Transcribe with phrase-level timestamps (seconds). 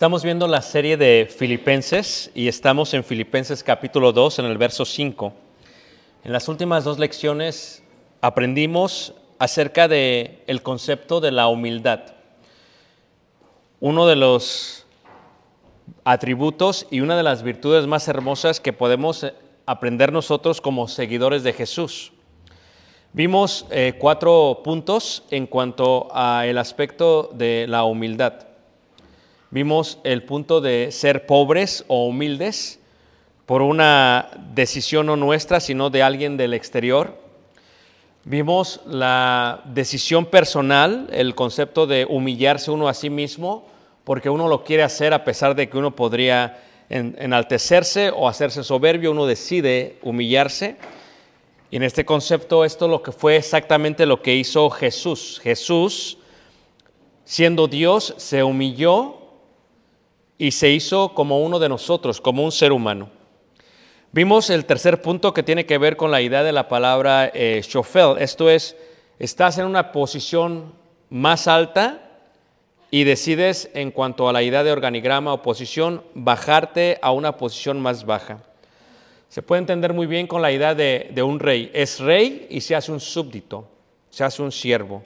[0.00, 4.86] Estamos viendo la serie de Filipenses y estamos en Filipenses capítulo 2 en el verso
[4.86, 5.30] 5.
[6.24, 7.82] En las últimas dos lecciones
[8.22, 12.00] aprendimos acerca de el concepto de la humildad.
[13.78, 14.86] Uno de los
[16.04, 19.34] atributos y una de las virtudes más hermosas que podemos eh,
[19.66, 22.14] aprender nosotros como seguidores de Jesús.
[23.12, 28.49] Vimos eh, cuatro puntos en cuanto al aspecto de la humildad.
[29.50, 32.78] Vimos el punto de ser pobres o humildes
[33.46, 37.18] por una decisión no nuestra, sino de alguien del exterior.
[38.24, 43.66] Vimos la decisión personal, el concepto de humillarse uno a sí mismo,
[44.04, 48.62] porque uno lo quiere hacer a pesar de que uno podría en- enaltecerse o hacerse
[48.62, 50.76] soberbio, uno decide humillarse.
[51.72, 55.40] Y en este concepto esto lo que fue exactamente lo que hizo Jesús.
[55.42, 56.18] Jesús,
[57.24, 59.19] siendo Dios, se humilló
[60.40, 63.10] y se hizo como uno de nosotros, como un ser humano.
[64.10, 67.60] Vimos el tercer punto que tiene que ver con la idea de la palabra eh.
[68.18, 68.74] Esto es,
[69.18, 70.72] estás en una posición
[71.10, 72.08] más alta
[72.90, 77.78] y decides en cuanto a la idea de organigrama o posición, bajarte a una posición
[77.78, 78.38] más baja.
[79.28, 81.70] Se puede entender muy bien con la idea de, de un rey.
[81.74, 83.68] Es rey y se hace un súbdito,
[84.08, 85.02] se hace un siervo.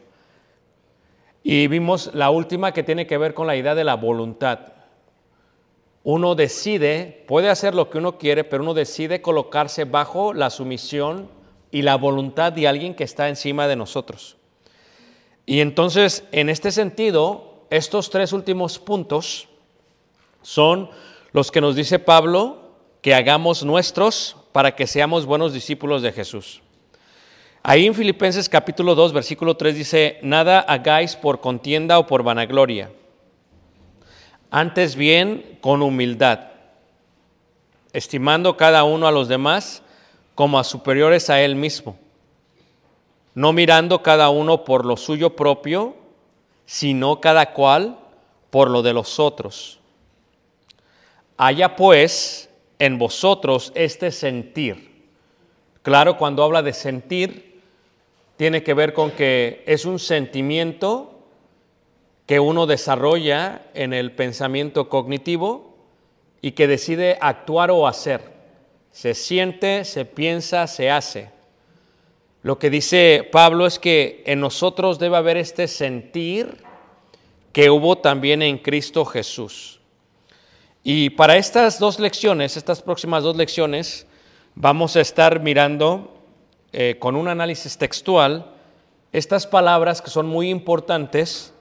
[1.43, 4.74] Y vimos la última que tiene que ver con la idea de la voluntad.
[6.05, 11.29] Uno decide, puede hacer lo que uno quiere, pero uno decide colocarse bajo la sumisión
[11.71, 14.37] y la voluntad de alguien que está encima de nosotros.
[15.47, 19.49] Y entonces, en este sentido, estos tres últimos puntos
[20.43, 20.91] son
[21.33, 22.59] los que nos dice Pablo
[23.01, 26.63] que hagamos nuestros para que seamos buenos discípulos de Jesús.
[27.63, 32.91] Ahí en Filipenses capítulo 2, versículo 3 dice, nada hagáis por contienda o por vanagloria,
[34.55, 36.39] antes bien con humildad,
[37.93, 39.83] estimando cada uno a los demás
[40.37, 41.97] como a superiores a él mismo,
[43.35, 45.97] no mirando cada uno por lo suyo propio,
[46.67, 47.99] sino cada cual
[48.51, 49.81] por lo de los otros.
[51.37, 52.49] Haya pues
[52.79, 55.03] en vosotros este sentir.
[55.83, 57.61] Claro, cuando habla de sentir,
[58.37, 61.14] tiene que ver con que es un sentimiento
[62.27, 65.77] que uno desarrolla en el pensamiento cognitivo
[66.41, 68.33] y que decide actuar o hacer.
[68.93, 71.31] Se siente, se piensa, se hace.
[72.43, 76.63] Lo que dice Pablo es que en nosotros debe haber este sentir
[77.53, 79.81] que hubo también en Cristo Jesús.
[80.83, 84.07] Y para estas dos lecciones, estas próximas dos lecciones,
[84.55, 86.15] vamos a estar mirando
[86.73, 88.51] eh, con un análisis textual
[89.13, 91.54] estas palabras que son muy importantes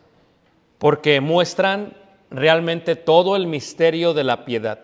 [0.83, 1.93] porque muestran
[2.29, 4.79] realmente todo el misterio de la piedad,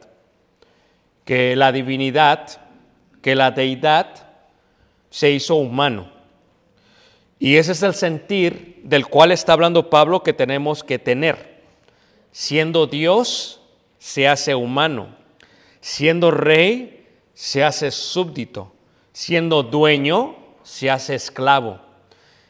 [1.26, 2.48] que la divinidad,
[3.22, 4.08] que la deidad
[5.10, 6.10] se hizo humano.
[7.38, 11.66] Y ese es el sentir del cual está hablando Pablo que tenemos que tener.
[12.32, 13.60] Siendo Dios,
[13.98, 15.10] se hace humano.
[15.82, 18.72] Siendo rey, se hace súbdito.
[19.12, 21.82] Siendo dueño, se hace esclavo.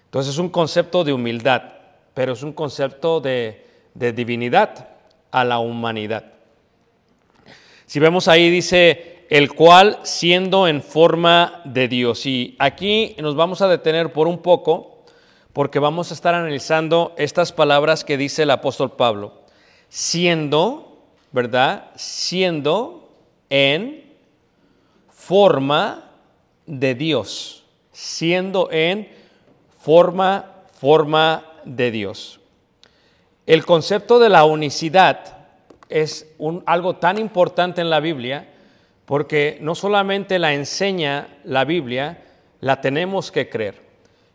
[0.05, 1.78] Entonces es un concepto de humildad,
[2.13, 4.89] pero es un concepto de, de divinidad
[5.31, 6.33] a la humanidad.
[7.85, 12.25] Si vemos ahí dice, el cual siendo en forma de Dios.
[12.25, 15.03] Y aquí nos vamos a detener por un poco,
[15.53, 19.41] porque vamos a estar analizando estas palabras que dice el apóstol Pablo.
[19.87, 20.99] Siendo,
[21.31, 21.91] ¿verdad?
[21.95, 23.09] Siendo
[23.49, 24.03] en
[25.09, 26.11] forma
[26.65, 27.63] de Dios.
[27.91, 29.09] Siendo en
[29.79, 30.45] forma,
[30.79, 32.39] forma de Dios.
[33.45, 35.37] El concepto de la unicidad
[35.89, 36.27] es
[36.65, 38.47] algo tan importante en la Biblia
[39.05, 42.23] porque no solamente la enseña la Biblia,
[42.61, 43.81] la tenemos que creer.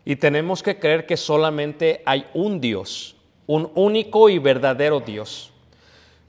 [0.03, 3.15] Y tenemos que creer que solamente hay un Dios,
[3.47, 5.53] un único y verdadero Dios.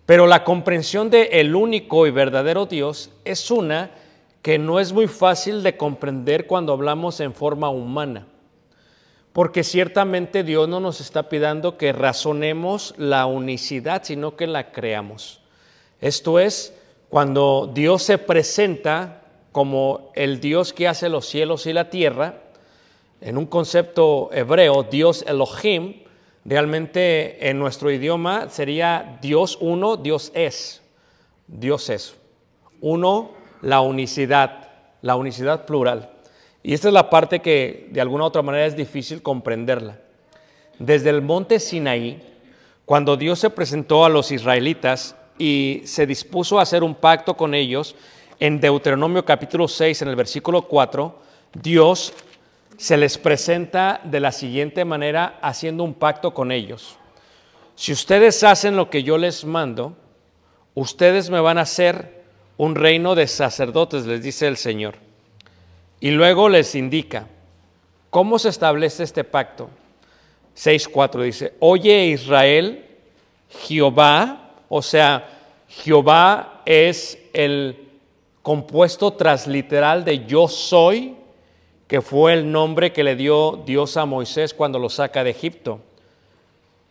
[0.06, 3.90] Pero la comprensión de el único y verdadero Dios es una
[4.42, 8.28] que no es muy fácil de comprender cuando hablamos en forma humana.
[9.36, 15.42] Porque ciertamente Dios no nos está pidiendo que razonemos la unicidad, sino que la creamos.
[16.00, 16.72] Esto es,
[17.10, 22.44] cuando Dios se presenta como el Dios que hace los cielos y la tierra,
[23.20, 26.04] en un concepto hebreo, Dios Elohim,
[26.46, 30.80] realmente en nuestro idioma sería Dios uno, Dios es.
[31.46, 32.16] Dios es.
[32.80, 34.70] Uno, la unicidad,
[35.02, 36.15] la unicidad plural.
[36.66, 40.00] Y esta es la parte que de alguna otra manera es difícil comprenderla.
[40.80, 42.20] Desde el monte Sinaí,
[42.84, 47.54] cuando Dios se presentó a los israelitas y se dispuso a hacer un pacto con
[47.54, 47.94] ellos,
[48.40, 51.16] en Deuteronomio capítulo 6, en el versículo 4,
[51.62, 52.12] Dios
[52.76, 56.96] se les presenta de la siguiente manera haciendo un pacto con ellos.
[57.76, 59.96] Si ustedes hacen lo que yo les mando,
[60.74, 62.24] ustedes me van a hacer
[62.56, 65.05] un reino de sacerdotes, les dice el Señor.
[66.00, 67.26] Y luego les indica,
[68.10, 69.70] ¿cómo se establece este pacto?
[70.56, 72.84] 6.4 dice, oye Israel,
[73.48, 75.28] Jehová, o sea,
[75.68, 77.88] Jehová es el
[78.42, 81.16] compuesto transliteral de yo soy,
[81.86, 85.80] que fue el nombre que le dio Dios a Moisés cuando lo saca de Egipto.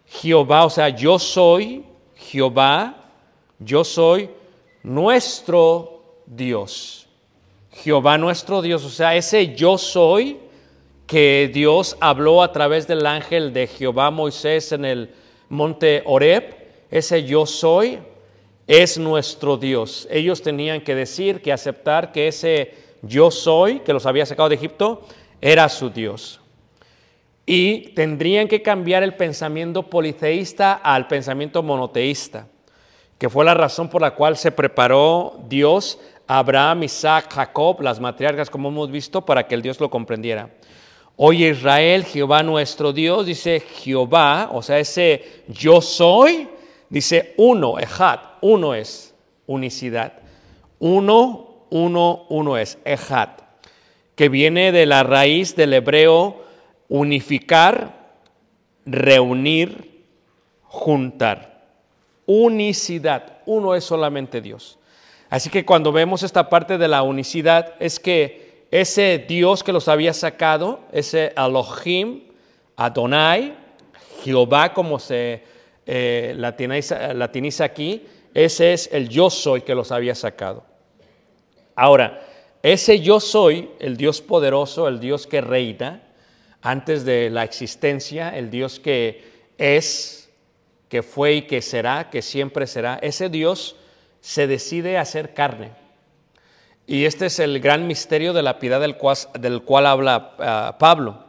[0.07, 1.83] Jehová, o sea, yo soy
[2.15, 2.95] Jehová,
[3.59, 4.29] yo soy
[4.83, 7.04] nuestro Dios.
[7.83, 10.39] Jehová nuestro Dios, o sea, ese yo soy
[11.07, 15.13] que Dios habló a través del ángel de Jehová Moisés en el
[15.49, 16.55] monte Oreb,
[16.89, 17.99] ese yo soy
[18.65, 20.07] es nuestro Dios.
[20.09, 24.55] Ellos tenían que decir, que aceptar que ese yo soy, que los había sacado de
[24.55, 25.05] Egipto,
[25.41, 26.39] era su Dios.
[27.45, 32.47] Y tendrían que cambiar el pensamiento politeísta al pensamiento monoteísta,
[33.19, 38.49] que fue la razón por la cual se preparó Dios Abraham, Isaac, Jacob, las matriarcas,
[38.49, 40.49] como hemos visto, para que el Dios lo comprendiera.
[41.17, 46.49] Oye Israel, Jehová nuestro Dios, dice Jehová, o sea, ese yo soy,
[46.89, 49.15] dice uno, ejad, uno es
[49.47, 50.13] unicidad.
[50.79, 53.29] Uno, uno, uno es ejad,
[54.15, 56.43] que viene de la raíz del hebreo
[56.89, 58.09] unificar,
[58.85, 60.03] reunir,
[60.63, 61.63] juntar.
[62.25, 64.79] Unicidad, uno es solamente Dios.
[65.35, 69.89] Así que cuando vemos esta parte de la unicidad, es que ese Dios que los
[69.89, 72.21] había sacado, ese Elohim,
[72.77, 73.53] Adonai,
[74.23, 75.43] Jehová, como se
[75.85, 80.63] eh, latiniza, latiniza aquí, ese es el yo soy que los había sacado.
[81.75, 82.25] Ahora,
[82.63, 86.01] ese yo soy, el Dios poderoso, el Dios que reina
[86.61, 90.29] antes de la existencia, el Dios que es,
[90.87, 93.75] que fue y que será, que siempre será, ese Dios
[94.25, 95.69] se decide hacer carne.
[96.87, 100.75] Y este es el gran misterio de la piedad del cual, del cual habla ah,
[100.79, 101.25] Pablo.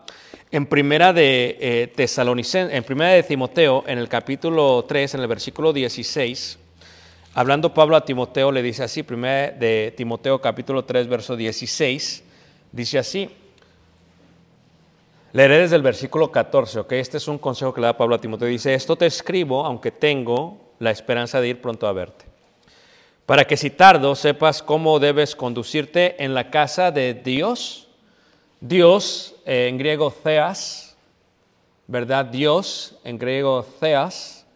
[0.50, 5.74] En primera de eh, en primera de Timoteo, en el capítulo 3, en el versículo
[5.74, 6.58] 16,
[7.34, 12.24] hablando Pablo a Timoteo, le dice así, primera de Timoteo capítulo 3, verso 16,
[12.72, 13.28] dice así,
[15.34, 18.20] leeré desde el versículo 14, ok, este es un consejo que le da Pablo a
[18.22, 22.35] Timoteo, dice, esto te escribo, aunque tengo la esperanza de ir pronto a verte
[23.26, 27.88] para que si tardo sepas cómo debes conducirte en la casa de Dios.
[28.60, 30.96] Dios, eh, en griego theas,
[31.86, 32.24] ¿verdad?
[32.24, 34.46] Dios, en griego theas,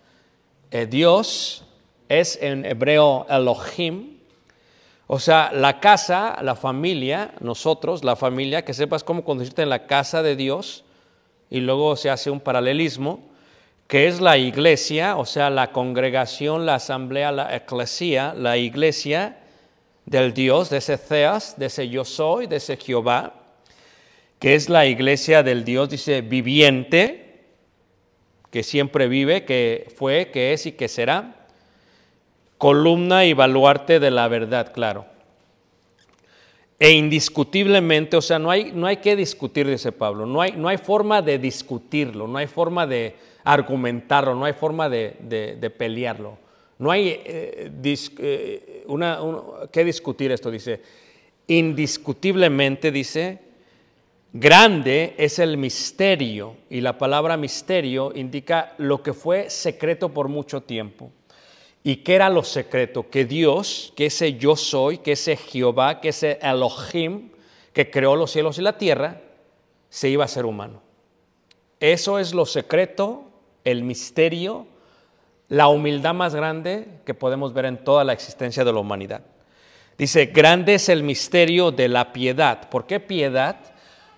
[0.72, 1.64] Eh, Dios
[2.08, 4.18] es en hebreo Elohim,
[5.08, 9.88] o sea, la casa, la familia, nosotros, la familia, que sepas cómo conducirte en la
[9.88, 10.84] casa de Dios,
[11.50, 13.29] y luego se hace un paralelismo,
[13.90, 19.38] que es la iglesia, o sea, la congregación, la asamblea, la eclesía, la iglesia
[20.06, 23.34] del Dios, de ese Theas, de ese yo soy, de ese Jehová,
[24.38, 27.48] que es la iglesia del Dios, dice, viviente,
[28.52, 31.48] que siempre vive, que fue, que es y que será
[32.58, 35.06] columna y baluarte de la verdad, claro.
[36.78, 40.68] E indiscutiblemente, o sea, no hay, no hay que discutir, dice Pablo, no hay, no
[40.68, 46.38] hay forma de discutirlo, no hay forma de argumentarlo, no hay forma de, de- pelearlo.
[46.78, 47.70] No hay eh,
[48.18, 50.80] eh, una, un- que discutir esto, dice.
[51.46, 53.38] Indiscutiblemente, dice,
[54.32, 60.60] Grande es el misterio y la palabra misterio indica lo que fue secreto por mucho
[60.62, 61.10] tiempo.
[61.82, 63.10] ¿Y qué era lo secreto?
[63.10, 67.30] Que Dios, que ese yo soy, que ese Jehová, que ese Elohim,
[67.72, 69.20] que creó los cielos y la tierra,
[69.88, 70.80] se iba a ser humano.
[71.80, 73.24] Eso es lo secreto,
[73.64, 74.66] el misterio,
[75.48, 79.22] la humildad más grande que podemos ver en toda la existencia de la humanidad.
[79.98, 82.70] Dice, grande es el misterio de la piedad.
[82.70, 83.56] ¿Por qué piedad?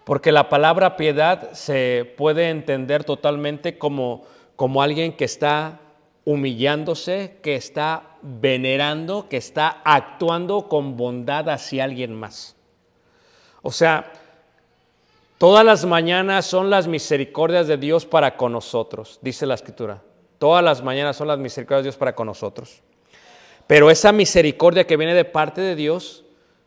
[0.05, 4.25] Porque la palabra piedad se puede entender totalmente como,
[4.57, 5.81] como alguien que está
[6.25, 12.55] humillándose, que está venerando, que está actuando con bondad hacia alguien más.
[13.63, 14.13] O sea,
[15.43, 20.01] todas las mañanas son las misericordias de Dios para con nosotros, dice la escritura.
[20.39, 22.81] Todas las mañanas son las misericordias de Dios para con nosotros.
[23.67, 26.23] Pero esa misericordia que viene de parte de Dios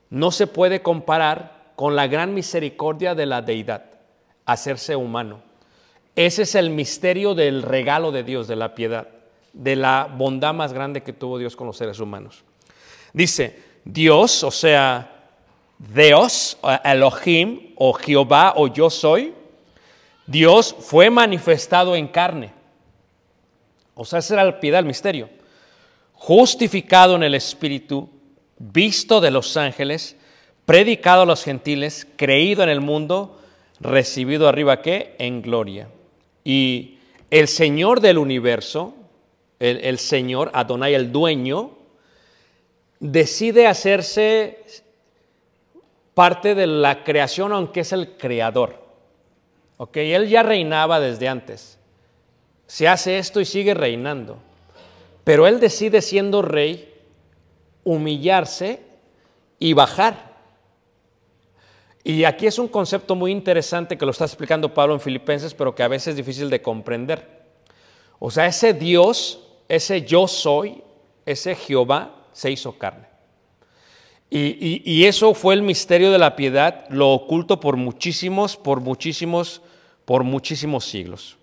[0.09, 3.85] no se puede comparar con la gran misericordia de la deidad,
[4.45, 5.41] hacerse humano.
[6.17, 9.07] Ese es el misterio del regalo de Dios, de la piedad,
[9.53, 12.43] de la bondad más grande que tuvo Dios con los seres humanos.
[13.13, 15.14] Dice, Dios, o sea,
[15.77, 19.33] Dios, o Elohim, o Jehová, o yo soy,
[20.25, 22.53] Dios fue manifestado en carne.
[23.93, 25.29] O sea, esa era la piedad, el misterio
[26.15, 28.09] justificado en el Espíritu,
[28.57, 30.15] visto de los ángeles,
[30.65, 33.39] predicado a los gentiles, creído en el mundo,
[33.79, 35.15] recibido arriba qué?
[35.19, 35.87] En gloria.
[36.43, 36.97] Y
[37.29, 38.95] el Señor del universo,
[39.59, 41.77] el Señor, Adonai, el dueño,
[42.99, 44.63] decide hacerse
[46.15, 48.83] parte de la creación, aunque es el creador.
[49.77, 51.77] Ok, él ya reinaba desde antes.
[52.65, 54.37] Se hace esto y sigue reinando.
[55.23, 56.93] Pero él decide siendo rey
[57.83, 58.81] humillarse
[59.59, 60.33] y bajar.
[62.03, 65.75] Y aquí es un concepto muy interesante que lo está explicando Pablo en Filipenses, pero
[65.75, 67.43] que a veces es difícil de comprender.
[68.19, 70.81] O sea, ese Dios, ese yo soy,
[71.25, 73.14] ese Jehová, se hizo carne.
[74.29, 79.61] Y, eso fue el misterio de la piedad, lo oculto por muchísimos, por muchísimos,
[80.03, 81.37] por muchísimos siglos.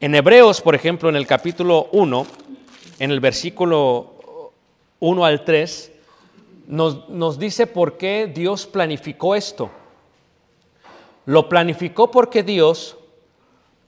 [0.00, 2.26] En Hebreos, por ejemplo, en el capítulo 1,
[2.98, 4.52] en el versículo
[5.00, 5.92] 1 al 3,
[6.66, 9.70] nos, nos dice por qué Dios planificó esto.
[11.24, 12.96] Lo planificó porque Dios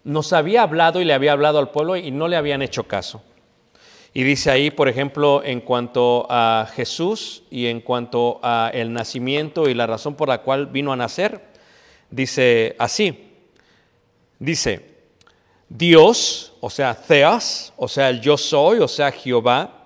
[0.05, 3.23] nos había hablado y le había hablado al pueblo y no le habían hecho caso.
[4.13, 9.69] Y dice ahí, por ejemplo, en cuanto a Jesús y en cuanto a el nacimiento
[9.69, 11.41] y la razón por la cual vino a nacer,
[12.11, 13.29] dice así.
[14.41, 14.91] Dice,
[15.69, 19.81] Dios, o sea, Theos, o sea, el yo soy, o sea, Jehová,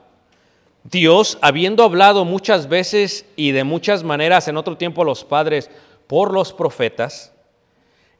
[0.85, 5.71] Dios, habiendo hablado muchas veces y de muchas maneras en otro tiempo a los padres
[6.07, 7.33] por los profetas,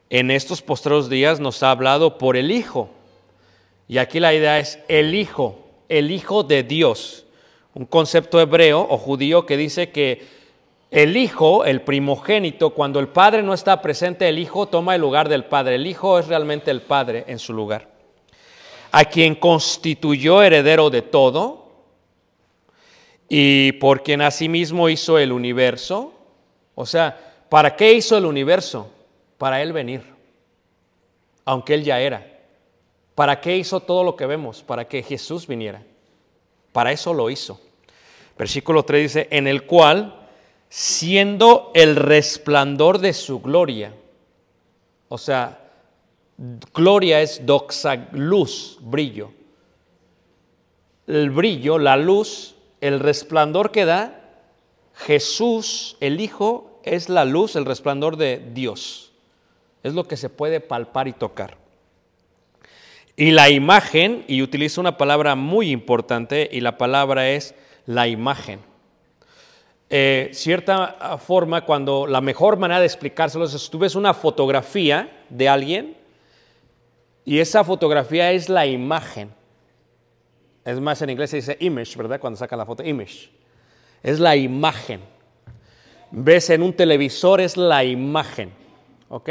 [0.09, 2.89] en estos postreros días nos ha hablado por el Hijo.
[3.87, 7.25] Y aquí la idea es el Hijo, el Hijo de Dios.
[7.73, 10.25] Un concepto hebreo o judío que dice que
[10.91, 15.27] el Hijo, el primogénito, cuando el Padre no está presente, el Hijo toma el lugar
[15.27, 15.75] del Padre.
[15.75, 17.89] El Hijo es realmente el Padre en su lugar.
[18.91, 21.65] A quien constituyó heredero de todo
[23.27, 26.13] y por quien asimismo hizo el universo.
[26.75, 28.89] O sea, ¿para qué hizo el universo?
[29.37, 30.01] Para Él venir,
[31.43, 32.34] aunque Él ya era.
[33.15, 34.61] ¿Para qué hizo todo lo que vemos?
[34.61, 35.81] Para que Jesús viniera.
[36.73, 37.59] Para eso lo hizo.
[38.37, 40.27] Versículo 3 dice, en el cual,
[40.67, 43.93] siendo el resplandor de su gloria,
[45.07, 45.71] o sea,
[46.73, 49.31] gloria es doxa, luz, brillo.
[51.07, 54.21] El brillo, la luz, el resplandor que da,
[54.93, 59.13] Jesús, el Hijo, es la luz, el resplandor de Dios.
[59.83, 61.64] Es lo que se puede palpar y tocar.
[63.17, 67.55] Y la imagen, y utilizo una palabra muy importante, y la palabra es
[67.85, 68.59] la imagen.
[69.89, 75.47] Eh, cierta forma, cuando la mejor manera de explicárselo es tú ves una fotografía de
[75.47, 75.95] alguien
[77.23, 79.31] y esa fotografía es la imagen.
[80.63, 82.19] Es más, en inglés se dice image, ¿verdad?
[82.19, 83.29] Cuando saca la foto, image.
[84.01, 85.01] Es la imagen.
[86.11, 88.51] Ves en un televisor, es la imagen.
[89.09, 89.29] ¿Ok?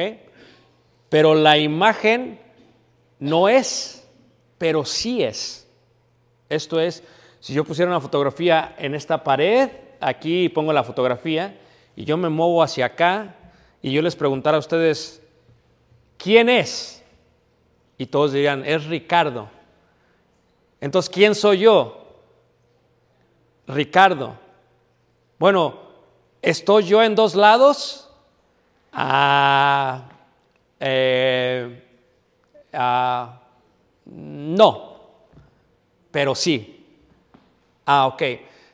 [1.08, 2.38] Pero la imagen
[3.18, 4.06] no es,
[4.58, 5.66] pero sí es.
[6.48, 7.02] Esto es,
[7.40, 11.58] si yo pusiera una fotografía en esta pared, aquí pongo la fotografía
[11.96, 13.34] y yo me muevo hacia acá
[13.82, 15.22] y yo les preguntara a ustedes,
[16.16, 17.02] ¿quién es?
[17.98, 19.48] Y todos dirían, es Ricardo.
[20.80, 22.04] Entonces, ¿quién soy yo?
[23.66, 24.36] Ricardo.
[25.38, 25.78] Bueno,
[26.42, 28.10] ¿estoy yo en dos lados?
[28.92, 30.08] Ah,
[30.80, 31.83] eh,
[32.74, 33.40] ah,
[34.06, 35.00] no,
[36.10, 36.86] pero sí.
[37.86, 38.22] Ah, ok.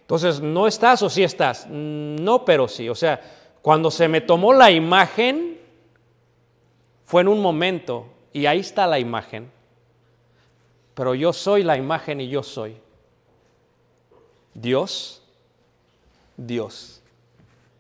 [0.00, 1.66] Entonces, ¿no estás o sí estás?
[1.68, 2.88] No, pero sí.
[2.88, 3.20] O sea,
[3.62, 5.58] cuando se me tomó la imagen,
[7.04, 9.50] fue en un momento, y ahí está la imagen,
[10.94, 12.76] pero yo soy la imagen y yo soy.
[14.54, 15.22] Dios,
[16.36, 17.02] Dios.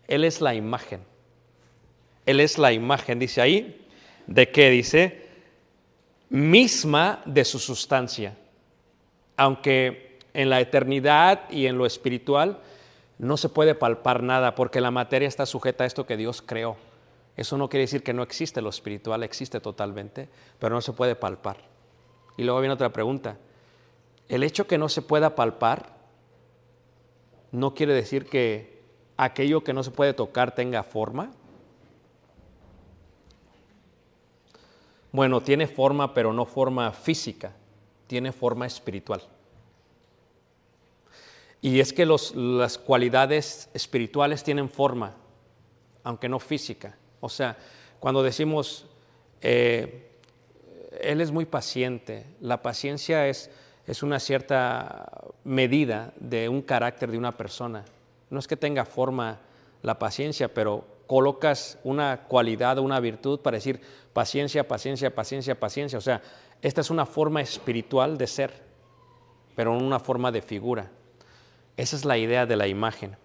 [0.08, 1.00] Él es la imagen.
[2.26, 3.86] Él es la imagen, dice ahí,
[4.26, 5.29] ¿de qué dice?
[6.30, 8.36] Misma de su sustancia.
[9.36, 12.60] Aunque en la eternidad y en lo espiritual
[13.18, 16.76] no se puede palpar nada porque la materia está sujeta a esto que Dios creó.
[17.36, 21.16] Eso no quiere decir que no existe lo espiritual, existe totalmente, pero no se puede
[21.16, 21.58] palpar.
[22.36, 23.36] Y luego viene otra pregunta.
[24.28, 25.94] El hecho que no se pueda palpar
[27.52, 28.80] no quiere decir que
[29.16, 31.32] aquello que no se puede tocar tenga forma.
[35.12, 37.52] Bueno, tiene forma, pero no forma física,
[38.06, 39.22] tiene forma espiritual.
[41.60, 45.14] Y es que las cualidades espirituales tienen forma,
[46.04, 46.96] aunque no física.
[47.20, 47.58] O sea,
[47.98, 48.86] cuando decimos,
[49.42, 50.10] eh,
[51.02, 53.50] Él es muy paciente, la paciencia es,
[53.86, 55.10] es una cierta
[55.44, 57.84] medida de un carácter de una persona.
[58.30, 59.40] No es que tenga forma
[59.82, 63.80] la paciencia, pero colocas una cualidad o una virtud para decir
[64.12, 65.98] paciencia, paciencia, paciencia, paciencia.
[65.98, 66.22] O sea,
[66.62, 68.52] esta es una forma espiritual de ser,
[69.56, 70.88] pero una forma de figura.
[71.76, 73.16] Esa es la idea de la imagen.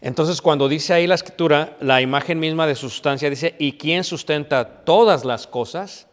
[0.00, 4.84] Entonces, cuando dice ahí la escritura, la imagen misma de sustancia dice, ¿y quién sustenta
[4.86, 6.06] todas las cosas?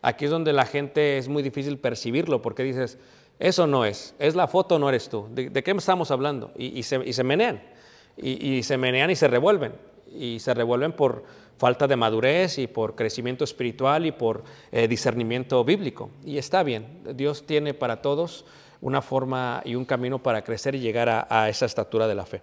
[0.00, 2.98] Aquí es donde la gente es muy difícil percibirlo, porque dices,
[3.40, 5.26] eso no es, es la foto, no eres tú.
[5.32, 6.52] ¿De, qué estamos hablando?
[6.56, 7.60] Y, se, menean,
[8.16, 9.72] y, se menean y se revuelven,
[10.18, 11.24] y se revuelven por
[11.56, 16.10] falta de madurez y por crecimiento espiritual y por eh, discernimiento bíblico.
[16.24, 18.44] Y está bien, Dios tiene para todos
[18.80, 22.42] una forma y un camino para crecer y llegar a esa estatura de la fe.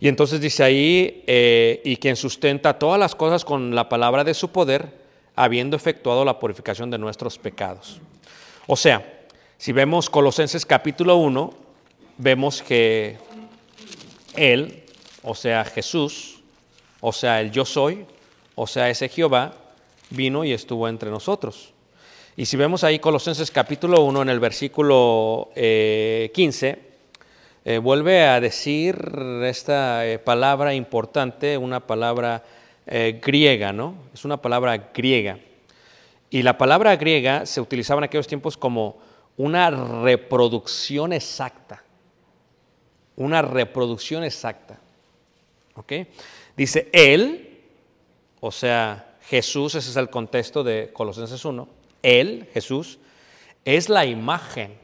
[0.00, 4.34] Y entonces dice ahí, eh, y quien sustenta todas las cosas con la palabra de
[4.34, 4.92] su poder,
[5.34, 8.00] habiendo efectuado la purificación de nuestros pecados.
[8.66, 9.24] O sea,
[9.56, 11.52] si vemos Colosenses capítulo 1,
[12.16, 13.18] vemos que
[14.36, 14.84] Él,
[15.22, 16.37] o sea Jesús,
[17.00, 18.06] o sea el yo soy,
[18.54, 19.54] o sea ese Jehová,
[20.10, 21.72] vino y estuvo entre nosotros.
[22.36, 26.88] Y si vemos ahí Colosenses capítulo 1 en el versículo 15, eh,
[27.64, 28.96] eh, vuelve a decir
[29.42, 32.42] esta eh, palabra importante, una palabra
[32.86, 33.94] eh, griega, ¿no?
[34.14, 35.38] Es una palabra griega.
[36.30, 38.96] Y la palabra griega se utilizaba en aquellos tiempos como
[39.36, 41.82] una reproducción exacta.
[43.16, 44.78] Una reproducción exacta.
[45.74, 45.92] ¿Ok?
[46.58, 47.60] Dice Él,
[48.40, 51.68] o sea, Jesús, ese es el contexto de Colosenses 1.
[52.02, 52.98] Él, Jesús,
[53.64, 54.76] es la imagen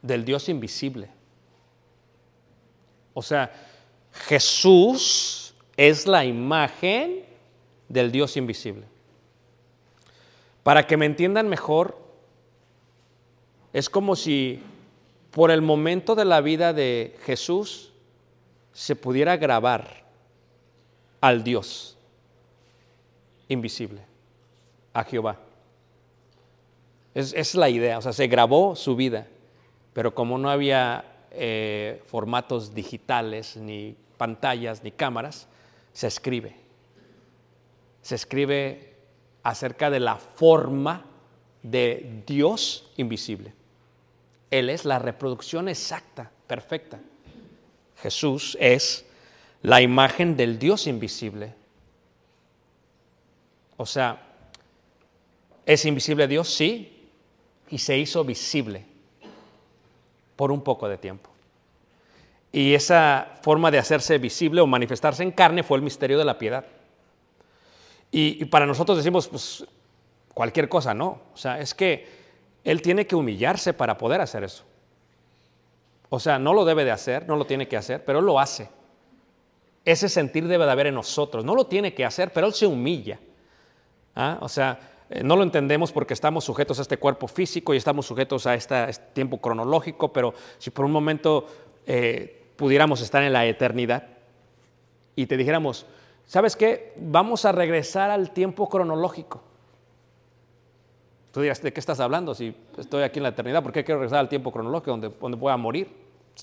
[0.00, 1.10] del Dios invisible.
[3.12, 3.52] O sea,
[4.26, 7.26] Jesús es la imagen
[7.90, 8.86] del Dios invisible.
[10.62, 11.98] Para que me entiendan mejor,
[13.74, 14.62] es como si
[15.30, 17.92] por el momento de la vida de Jesús
[18.72, 20.01] se pudiera grabar
[21.22, 21.96] al Dios
[23.48, 24.02] invisible,
[24.92, 25.38] a Jehová.
[27.14, 29.26] Es, es, la idea, o sea, se grabó su vida,
[29.94, 35.46] pero como no había eh, formatos digitales, ni pantallas, ni cámaras,
[35.92, 36.56] se escribe.
[38.02, 38.96] Se escribe
[39.42, 41.04] acerca de la forma
[41.62, 43.54] de Dios invisible.
[44.50, 46.98] Él es la reproducción exacta, perfecta.
[47.98, 49.06] Jesús es
[49.62, 51.54] la imagen del Dios invisible.
[53.76, 54.20] O sea,
[55.64, 56.48] ¿es invisible Dios?
[56.48, 56.88] Sí.
[57.70, 58.84] y se hizo visible
[60.36, 61.30] por un poco de tiempo.
[62.52, 66.36] Y esa forma de hacerse visible o manifestarse en carne fue el misterio de la
[66.36, 66.66] piedad.
[68.10, 69.64] Y, para nosotros decimos, pues,
[70.34, 71.22] cualquier cosa, no.
[71.32, 72.06] O sea, es que
[72.62, 74.64] Él tiene que humillarse para poder hacer eso.
[76.10, 78.38] O sea, no lo debe de hacer, no lo tiene que hacer, pero Él lo
[78.38, 78.68] hace.
[79.84, 81.44] Ese sentir debe de haber en nosotros.
[81.44, 83.18] No lo tiene que hacer, pero Él se humilla.
[84.14, 84.38] ¿Ah?
[84.40, 84.78] O sea,
[85.10, 88.54] eh, no lo entendemos porque estamos sujetos a este cuerpo físico y estamos sujetos a
[88.54, 91.46] este tiempo cronológico, pero si por un momento
[91.86, 94.06] eh, pudiéramos estar en la eternidad
[95.14, 95.86] y te dijéramos,
[96.24, 96.94] ¿sabes qué?
[96.96, 99.42] Vamos a regresar al tiempo cronológico.
[101.32, 102.34] Tú dirás, ¿de qué estás hablando?
[102.34, 105.36] Si estoy aquí en la eternidad, ¿por qué quiero regresar al tiempo cronológico donde, donde
[105.36, 105.88] voy a morir?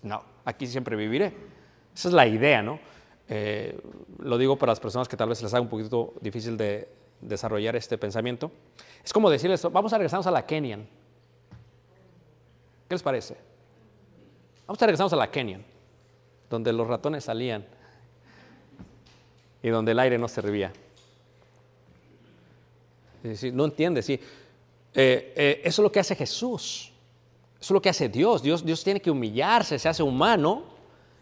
[0.03, 1.33] No, aquí siempre viviré.
[1.95, 2.79] Esa es la idea, ¿no?
[3.31, 3.79] Eh,
[4.17, 6.89] lo digo para las personas que tal vez les haga un poquito difícil de
[7.21, 8.51] desarrollar este pensamiento.
[9.03, 10.87] Es como decirles, vamos a regresarnos a la Kenyan.
[12.87, 13.37] ¿Qué les parece?
[14.65, 15.63] Vamos a regresarnos a la Kenyan,
[16.49, 17.65] donde los ratones salían
[19.61, 20.73] y donde el aire no servía.
[23.35, 24.13] Sí, no entiende, sí.
[24.93, 26.91] Eh, eh, eso es lo que hace Jesús.
[27.59, 28.41] Eso es lo que hace Dios.
[28.41, 28.65] Dios.
[28.65, 30.78] Dios tiene que humillarse, se hace humano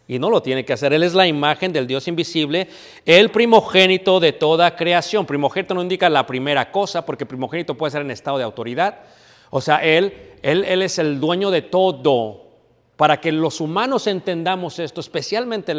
[0.07, 0.93] y no lo tiene que hacer.
[0.93, 2.67] Él es la imagen del Dios invisible,
[3.05, 5.25] el primogénito de toda creación.
[5.25, 8.99] Primogénito no indica la primera cosa, porque primogénito puede ser en estado de autoridad.
[9.49, 12.47] O sea, él, él, él es el dueño de todo.
[12.95, 15.75] Para que los humanos entendamos esto, especialmente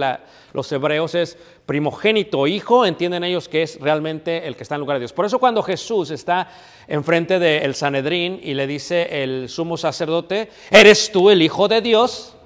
[0.53, 1.37] los hebreos, es
[1.67, 5.13] primogénito, hijo, entienden ellos que es realmente el que está en lugar de Dios.
[5.13, 6.49] Por eso cuando Jesús está
[6.87, 12.38] enfrente del Sanedrín y le dice el sumo sacerdote, ¿eres tú el hijo de Dios?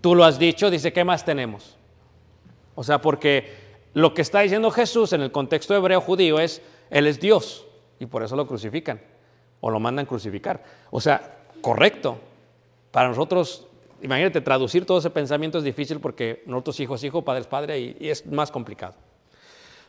[0.00, 1.76] Tú lo has dicho, dice, ¿qué más tenemos?
[2.74, 7.06] O sea, porque lo que está diciendo Jesús en el contexto hebreo judío es, Él
[7.06, 7.66] es Dios,
[7.98, 9.00] y por eso lo crucifican,
[9.60, 10.62] o lo mandan crucificar.
[10.90, 12.18] O sea, correcto.
[12.90, 13.66] Para nosotros,
[14.02, 17.96] imagínate, traducir todo ese pensamiento es difícil porque nosotros hijos, hijo, padre es padre, y,
[17.98, 18.94] y es más complicado.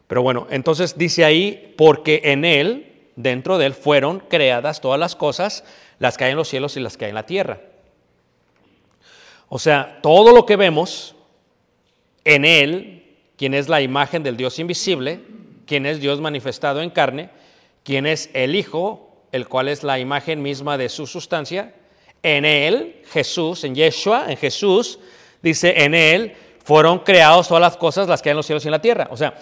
[0.07, 5.17] Pero bueno, entonces dice ahí, porque en Él, dentro de Él, fueron creadas todas las
[5.17, 5.65] cosas,
[5.99, 7.59] las que hay en los cielos y las que hay en la tierra.
[9.49, 11.15] O sea, todo lo que vemos
[12.25, 15.21] en Él, quien es la imagen del Dios invisible,
[15.65, 17.29] quien es Dios manifestado en carne,
[17.83, 21.73] quien es el Hijo, el cual es la imagen misma de su sustancia,
[22.23, 24.99] en Él, Jesús, en Yeshua, en Jesús,
[25.41, 28.67] dice, en Él fueron creadas todas las cosas, las que hay en los cielos y
[28.67, 29.07] en la tierra.
[29.11, 29.33] O sea,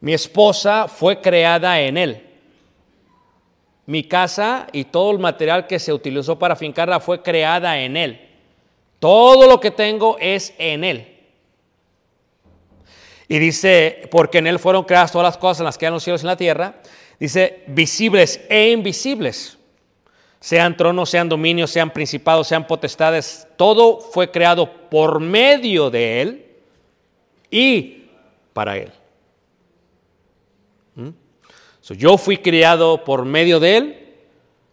[0.00, 2.26] mi esposa fue creada en Él.
[3.86, 8.27] Mi casa y todo el material que se utilizó para fincarla fue creada en Él.
[8.98, 11.18] Todo lo que tengo es en Él.
[13.28, 15.94] Y dice, porque en Él fueron creadas todas las cosas en las que hay en
[15.94, 16.82] los cielos y en la tierra.
[17.20, 19.58] Dice, visibles e invisibles.
[20.40, 23.46] Sean tronos, sean dominios, sean principados, sean potestades.
[23.56, 26.46] Todo fue creado por medio de Él
[27.50, 28.04] y
[28.52, 28.92] para Él.
[30.94, 31.10] ¿Mm?
[31.80, 34.14] So, yo fui criado por medio de Él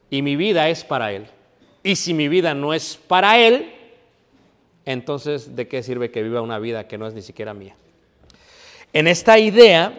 [0.09, 1.25] y mi vida es para Él.
[1.83, 3.74] Y si mi vida no es para Él,
[4.85, 7.75] entonces ¿de qué sirve que viva una vida que no es ni siquiera mía?
[8.93, 9.93] En esta idea,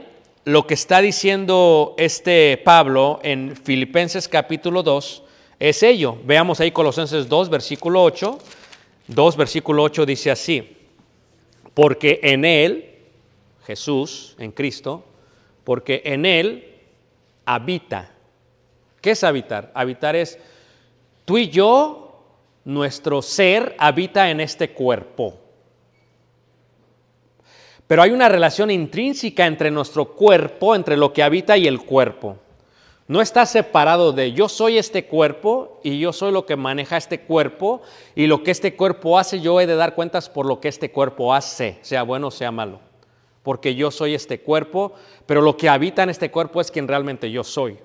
[0.44, 5.22] lo que está diciendo este Pablo en Filipenses capítulo 2
[5.58, 6.18] es ello.
[6.24, 8.38] Veamos ahí Colosenses 2, versículo 8.
[9.08, 10.76] 2, versículo 8 dice así,
[11.74, 12.94] porque en Él,
[13.66, 15.04] Jesús, en Cristo,
[15.64, 16.74] porque en Él
[17.44, 18.10] habita.
[19.00, 19.70] ¿Qué es habitar?
[19.74, 20.38] Habitar es
[21.24, 22.05] tú y yo,
[22.66, 25.38] nuestro ser habita en este cuerpo.
[27.86, 32.38] Pero hay una relación intrínseca entre nuestro cuerpo, entre lo que habita y el cuerpo.
[33.06, 37.20] No está separado de yo soy este cuerpo y yo soy lo que maneja este
[37.20, 37.82] cuerpo
[38.16, 40.90] y lo que este cuerpo hace yo he de dar cuentas por lo que este
[40.90, 42.80] cuerpo hace, sea bueno o sea malo.
[43.44, 44.92] Porque yo soy este cuerpo,
[45.24, 47.78] pero lo que habita en este cuerpo es quien realmente yo soy.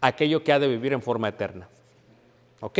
[0.00, 1.68] Aquello que ha de vivir en forma eterna.
[2.60, 2.78] ¿Ok?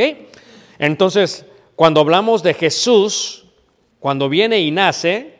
[0.79, 3.45] Entonces, cuando hablamos de Jesús,
[3.99, 5.39] cuando viene y nace,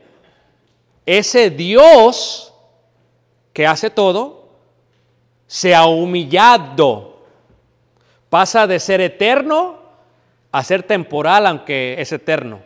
[1.05, 2.53] ese Dios
[3.51, 4.49] que hace todo,
[5.47, 7.25] se ha humillado.
[8.29, 9.77] Pasa de ser eterno
[10.51, 12.61] a ser temporal, aunque es eterno.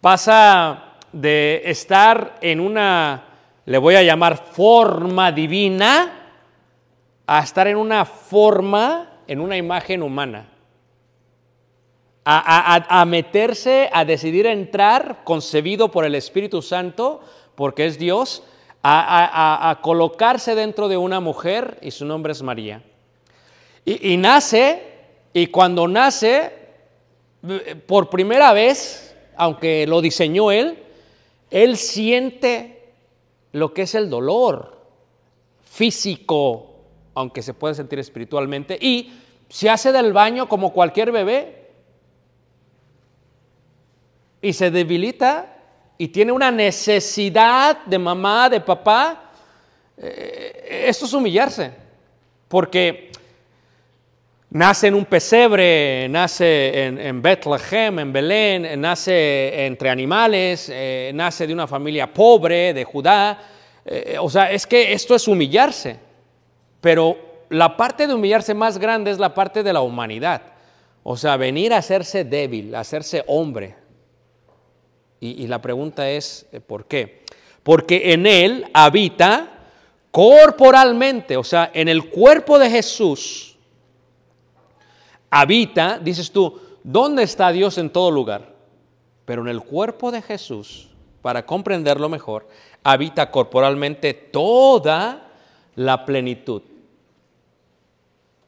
[0.00, 3.24] Pasa de estar en una,
[3.66, 6.32] le voy a llamar forma divina,
[7.26, 10.46] a estar en una forma, en una imagen humana.
[12.32, 17.20] A, meterse, a decidir entrar, concebido por el Espíritu Santo,
[17.56, 18.44] porque es Dios,
[18.84, 22.84] a, colocarse dentro de una mujer y su nombre es María.
[23.84, 24.82] Y, y nace
[25.32, 26.52] Y cuando nace,
[27.86, 30.78] por primera vez, aunque lo diseñó él,
[31.50, 32.92] él siente
[33.50, 34.78] lo que es el dolor
[35.64, 36.76] físico,
[37.14, 39.12] aunque se puede sentir espiritualmente, y
[39.48, 41.59] se hace del baño como cualquier bebé
[44.42, 45.56] y se debilita
[45.98, 49.30] y tiene una necesidad de mamá, de papá.
[49.98, 51.70] Eh, esto es humillarse,
[52.48, 53.12] porque
[54.48, 61.52] nace en un pesebre, nace en, Bethlehem, en Belén, nace entre animales, eh, nace de
[61.52, 63.38] una familia pobre de Judá.
[63.84, 65.98] Eh, o sea, es que esto es humillarse,
[66.80, 70.40] pero la parte de humillarse más grande es la parte de la humanidad.
[71.02, 73.79] O sea, venir a hacerse débil, a hacerse hombre.
[75.22, 77.24] Y, la pregunta es, eh, ¿por qué?
[77.62, 79.66] Porque en él habita
[80.10, 83.58] corporalmente, o sea, en el cuerpo de Jesús,
[85.28, 88.54] habita, dices tú, ¿dónde está Dios en todo lugar?
[89.26, 90.88] Pero en el cuerpo de Jesús,
[91.20, 92.48] para comprenderlo mejor,
[92.82, 95.28] habita corporalmente toda
[95.76, 96.62] la plenitud.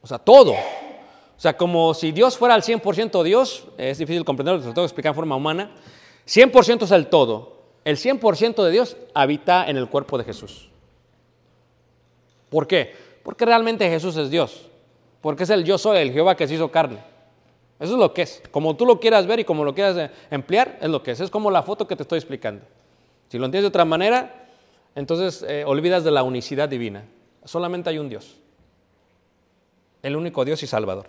[0.01, 0.53] O sea, todo.
[0.53, 4.87] O sea, como si Dios fuera al 100% Dios, es difícil comprenderlo, lo tengo que
[4.87, 5.71] explicar en forma humana.
[6.27, 7.63] 100% es el todo.
[7.85, 10.69] El 100% de Dios habita en el cuerpo de Jesús.
[12.49, 12.95] ¿Por qué?
[13.23, 14.67] Porque realmente Jesús es Dios.
[15.21, 16.99] Porque es el yo soy, el Jehová que se hizo carne.
[17.81, 18.43] Eso es lo que es.
[18.51, 21.21] Como tú lo quieras ver y como lo quieras eh, emplear, es lo que es.
[21.21, 22.65] Es como la foto que te estoy explicando.
[23.29, 24.47] Si lo entiendes de otra manera,
[24.95, 27.05] entonces eh, olvidas de la unicidad divina.
[27.45, 28.37] Solamente hay un Dios.
[30.03, 31.07] El único Dios y Salvador.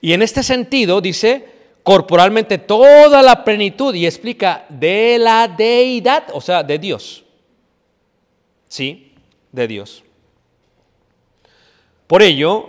[0.00, 1.57] Y en este sentido dice,
[1.88, 7.24] corporalmente toda la plenitud y explica de la deidad, o sea, de Dios.
[8.68, 9.14] Sí,
[9.50, 10.04] de Dios.
[12.06, 12.68] Por ello,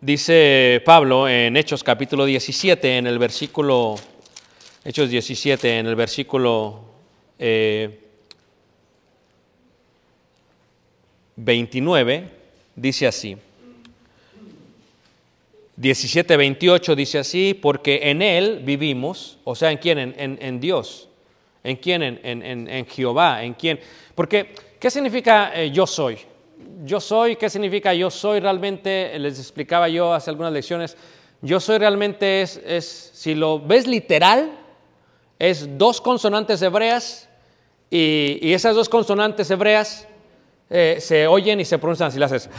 [0.00, 3.94] dice Pablo en Hechos capítulo 17, en el versículo,
[4.84, 6.80] Hechos 17, en el versículo
[7.38, 8.00] eh,
[11.36, 12.28] 29,
[12.74, 13.36] dice así.
[15.80, 19.98] 17, 28 dice así, porque en Él vivimos, o sea, ¿en quién?
[19.98, 21.08] En, en- Dios.
[21.62, 22.02] ¿En quién?
[22.02, 23.44] En, en- Jehová.
[23.44, 23.78] ¿En quién?
[24.16, 26.18] Porque, ¿qué significa eh, yo soy?
[26.84, 29.16] Yo soy, ¿qué significa yo soy realmente?
[29.20, 30.96] Les explicaba yo hace algunas lecciones.
[31.42, 34.50] Yo soy realmente es, es si lo ves literal,
[35.38, 37.28] es dos consonantes hebreas
[37.88, 40.08] y, y esas dos consonantes hebreas
[40.70, 42.50] eh, se oyen y se pronuncian si las haces.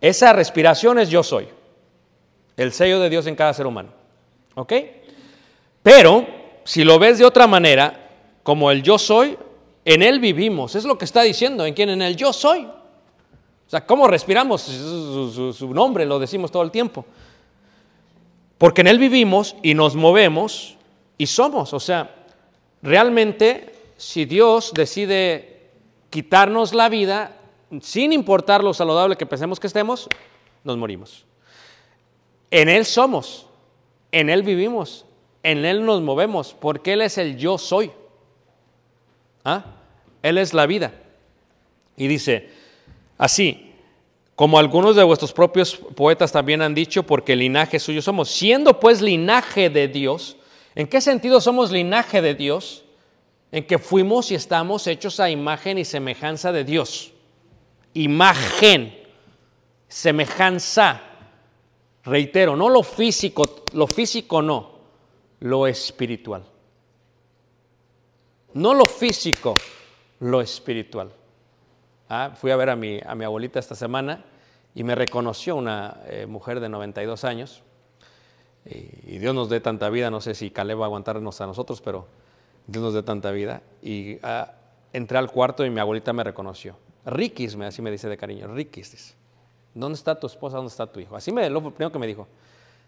[0.00, 1.48] Esa respiración es yo soy.
[2.56, 3.90] El sello de Dios en cada ser humano.
[4.54, 4.72] ¿Ok?
[5.82, 6.26] Pero,
[6.64, 8.10] si lo ves de otra manera,
[8.42, 9.36] como el yo soy,
[9.84, 10.74] en Él vivimos.
[10.74, 12.64] Es lo que está diciendo, en quien en el yo soy.
[12.64, 14.62] O sea, ¿cómo respiramos?
[14.62, 17.04] Su nombre lo decimos todo el tiempo.
[18.58, 20.76] Porque en Él vivimos y nos movemos
[21.16, 21.72] y somos.
[21.72, 22.14] O sea,
[22.82, 25.70] realmente, si Dios decide
[26.10, 27.36] quitarnos la vida,
[27.80, 30.08] sin importar lo saludable que pensemos que estemos,
[30.64, 31.24] nos morimos.
[32.50, 33.46] En Él somos,
[34.10, 35.06] en Él vivimos,
[35.42, 37.92] en Él nos movemos, porque Él es el yo soy.
[39.44, 39.64] ¿Ah?
[40.22, 40.92] Él es la vida.
[41.96, 42.50] Y dice,
[43.16, 43.74] así,
[44.34, 49.00] como algunos de vuestros propios poetas también han dicho, porque linaje suyo somos, siendo pues
[49.00, 50.36] linaje de Dios,
[50.74, 52.84] ¿en qué sentido somos linaje de Dios?
[53.52, 57.12] En que fuimos y estamos hechos a imagen y semejanza de Dios.
[57.94, 58.96] Imagen,
[59.88, 61.00] semejanza.
[62.04, 64.70] Reitero, no lo físico, lo físico no,
[65.40, 66.44] lo espiritual.
[68.54, 69.54] No lo físico,
[70.20, 71.12] lo espiritual.
[72.08, 74.24] Ah, fui a ver a mi, a mi abuelita esta semana
[74.74, 77.62] y me reconoció una eh, mujer de 92 años.
[78.64, 81.80] Y, Dios nos dé tanta vida, no sé si Caleb va a aguantarnos a nosotros,
[81.80, 82.06] pero
[82.66, 83.62] Dios nos dé tanta vida.
[83.82, 84.52] Y ah,
[84.92, 86.76] entré al cuarto y mi abuelita me reconoció.
[87.10, 88.92] Riquis, así me dice de cariño, Riquis.
[88.92, 89.14] dice.
[89.74, 90.56] ¿Dónde está tu esposa?
[90.56, 91.16] ¿Dónde está tu hijo?
[91.16, 92.26] Así me lo primero que me dijo.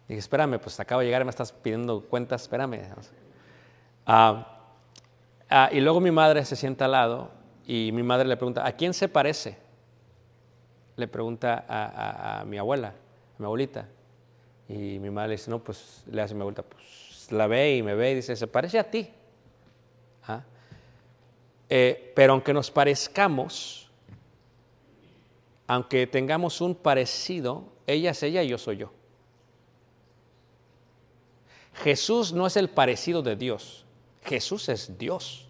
[0.08, 2.80] Dije, espérame, pues acabo de llegar me estás pidiendo cuentas, espérame.
[4.04, 4.58] Ah,
[5.48, 7.30] ah, y luego mi madre se sienta al lado
[7.66, 9.56] y mi madre le pregunta, ¿a quién se parece?
[10.96, 13.88] Le pregunta a, mi abuela, a mi abuelita.
[14.68, 17.82] Y mi madre le dice, no, pues le hace mi abuelita, pues la ve y
[17.82, 19.08] me ve y dice, se parece a ti.
[20.26, 20.42] Ah.
[21.68, 23.81] Eh, pero aunque nos parezcamos,
[25.72, 28.92] aunque tengamos un parecido, ella es ella y yo soy yo.
[31.72, 33.86] Jesús no es el parecido de Dios,
[34.22, 35.48] Jesús es Dios.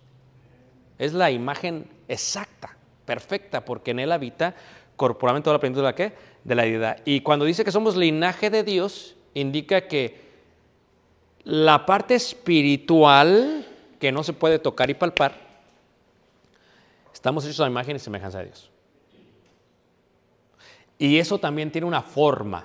[0.96, 4.54] Es la imagen exacta, perfecta, porque en Él habita
[4.94, 6.12] corporalmente toda la plenitud de la qué?
[6.44, 6.98] De la deidad.
[7.04, 10.20] Y cuando dice que somos linaje de Dios, indica que
[11.42, 13.66] la parte espiritual
[13.98, 15.34] que no se puede tocar y palpar,
[17.12, 18.71] estamos hechos a imagen y semejanza de Dios.
[21.02, 22.64] Y eso también tiene una forma,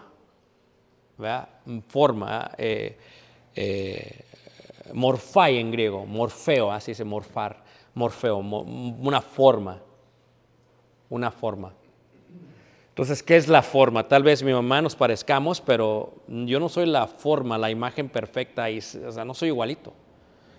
[1.18, 1.50] ¿verdad?
[1.88, 2.96] Forma, eh,
[3.56, 4.26] eh,
[4.94, 7.64] morfai en griego, morfeo, así se morfar,
[7.96, 9.82] morfeo, mo- una forma,
[11.10, 11.74] una forma.
[12.90, 14.08] Entonces, ¿qué es la forma?
[14.08, 18.70] Tal vez mi mamá nos parezcamos, pero yo no soy la forma, la imagen perfecta,
[18.70, 19.94] y, o sea, no soy igualito.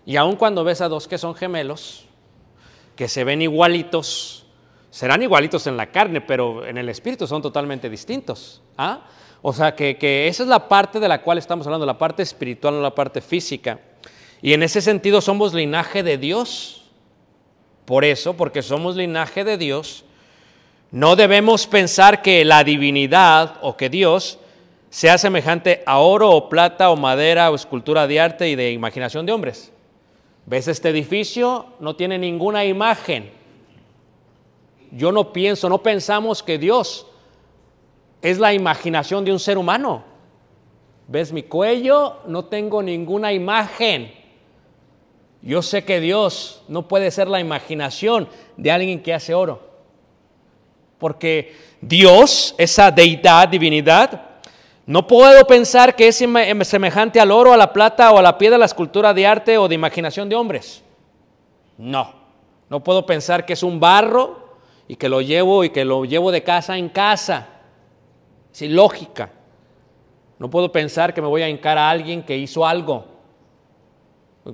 [0.04, 2.06] Y aun cuando ves a dos que son gemelos,
[2.96, 4.47] que se ven igualitos,
[4.98, 8.60] serán igualitos en la carne, pero en el espíritu son totalmente distintos.
[8.76, 9.02] ¿ah?
[9.42, 12.24] O sea, que, que esa es la parte de la cual estamos hablando, la parte
[12.24, 13.78] espiritual, no la parte física.
[14.42, 16.90] Y en ese sentido somos linaje de Dios.
[17.84, 20.04] Por eso, porque somos linaje de Dios,
[20.90, 24.40] no debemos pensar que la divinidad o que Dios
[24.90, 29.26] sea semejante a oro o plata o madera o escultura de arte y de imaginación
[29.26, 29.70] de hombres.
[30.44, 31.66] ¿Ves este edificio?
[31.78, 33.37] No tiene ninguna imagen.
[34.92, 37.06] Yo no pienso, no pensamos que Dios
[38.22, 40.04] es la imaginación de un ser humano.
[41.06, 42.16] ¿Ves mi cuello?
[42.26, 44.12] No tengo ninguna imagen.
[45.40, 49.60] Yo sé que Dios no puede ser la imaginación de alguien que hace oro.
[50.98, 54.22] Porque Dios, esa deidad, divinidad,
[54.84, 58.36] no puedo pensar que es seme- semejante al oro, a la plata o a la
[58.36, 60.82] piedra, a la escultura de arte o de imaginación de hombres.
[61.76, 62.12] No,
[62.68, 64.47] no puedo pensar que es un barro
[64.88, 67.46] y que lo llevo y que lo llevo de casa en casa.
[68.52, 69.30] Es ilógica.
[70.38, 73.04] No puedo pensar que me voy a hincar a alguien que hizo algo.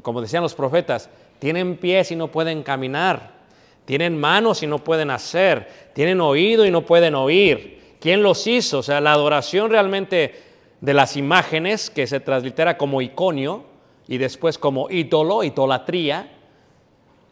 [0.02, 3.32] Como decían los profetas, tienen pies y no pueden caminar.
[3.84, 5.90] Tienen manos y no pueden hacer.
[5.92, 7.96] Tienen oído y no pueden oír.
[8.00, 8.78] ¿Quién los hizo?
[8.78, 10.42] O sea, la adoración realmente
[10.80, 13.64] de las imágenes, que se translitera como iconio
[14.08, 16.33] y después como ídolo, idolatría.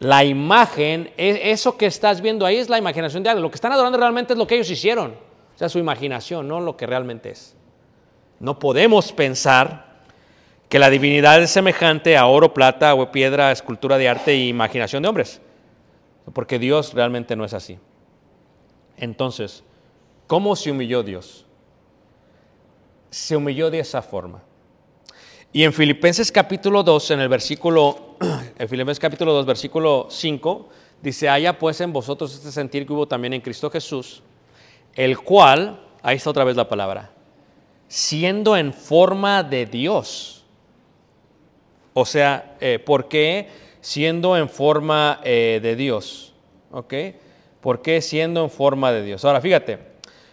[0.02, 3.42] La imagen, eso que estás viendo ahí es la imaginación de alguien.
[3.44, 5.12] Lo que están adorando realmente es lo que ellos hicieron.
[5.12, 7.54] O sea, su imaginación, no lo que realmente es.
[8.40, 10.02] No podemos pensar
[10.68, 15.04] que la divinidad es semejante a oro, plata o piedra, escultura de arte e imaginación
[15.04, 15.40] de hombres.
[16.34, 17.78] Porque Dios realmente no es así.
[18.96, 19.62] Entonces,
[20.26, 21.46] ¿cómo se humilló Dios?
[23.08, 24.42] Se humilló de esa forma.
[25.52, 28.16] Y en Filipenses capítulo 2, en el versículo,
[28.58, 30.68] en Filipenses capítulo 2, versículo 5,
[31.00, 34.22] dice, haya pues en vosotros este sentir que hubo también en Cristo Jesús,
[34.94, 37.10] el cual, ahí está otra vez la palabra,
[37.88, 40.44] siendo en forma de Dios.
[41.94, 43.48] O sea, eh, ¿por qué
[43.80, 46.32] siendo en forma eh, de Dios?
[46.70, 46.94] ¿Ok?
[47.60, 49.24] ¿Por qué siendo en forma de Dios?
[49.24, 49.78] Ahora, fíjate,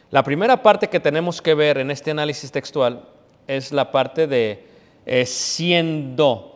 [0.10, 3.04] la primera parte que tenemos que ver en este análisis textual
[3.48, 4.66] es la parte de
[5.06, 6.56] eh, siendo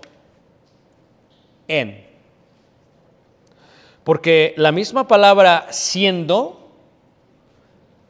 [1.68, 2.06] en.
[4.04, 6.70] Porque la misma palabra siendo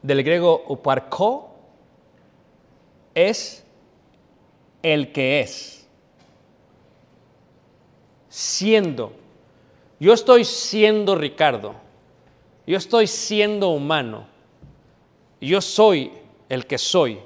[0.02, 1.56] del griego uparko
[3.16, 3.64] es
[4.82, 5.88] el que es.
[8.30, 9.14] Siendo.
[10.00, 11.76] Yo estoy siendo Ricardo.
[12.66, 14.28] Yo estoy siendo humano.
[15.40, 16.12] Yo soy
[16.50, 17.20] el que soy.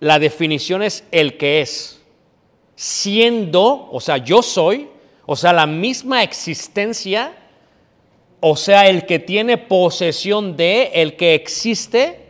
[0.00, 2.00] La definición es el que es.
[2.76, 4.88] Siendo, o sea, yo soy,
[5.26, 7.32] o sea, la misma existencia,
[8.40, 12.20] o sea, el que tiene posesión de, el que existe.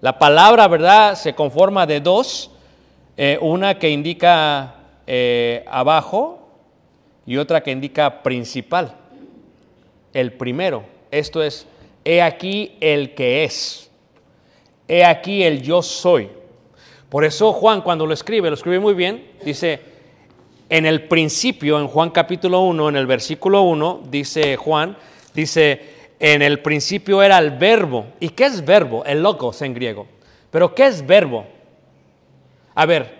[0.00, 2.50] La palabra, ¿verdad?, se conforma de dos.
[3.16, 4.74] Eh, una que indica
[5.06, 6.48] eh, abajo
[7.24, 8.94] y otra que indica principal.
[10.12, 11.66] El primero, esto es,
[12.04, 13.90] he aquí el que es.
[14.88, 16.28] He aquí el yo soy.
[17.08, 19.80] Por eso Juan cuando lo escribe, lo escribe muy bien, dice,
[20.68, 24.96] en el principio, en Juan capítulo 1, en el versículo 1, dice Juan,
[25.32, 28.06] dice, en el principio era el verbo.
[28.20, 29.04] ¿Y qué es verbo?
[29.04, 30.06] El logos en griego.
[30.50, 31.46] Pero ¿qué es verbo?
[32.74, 33.14] A ver,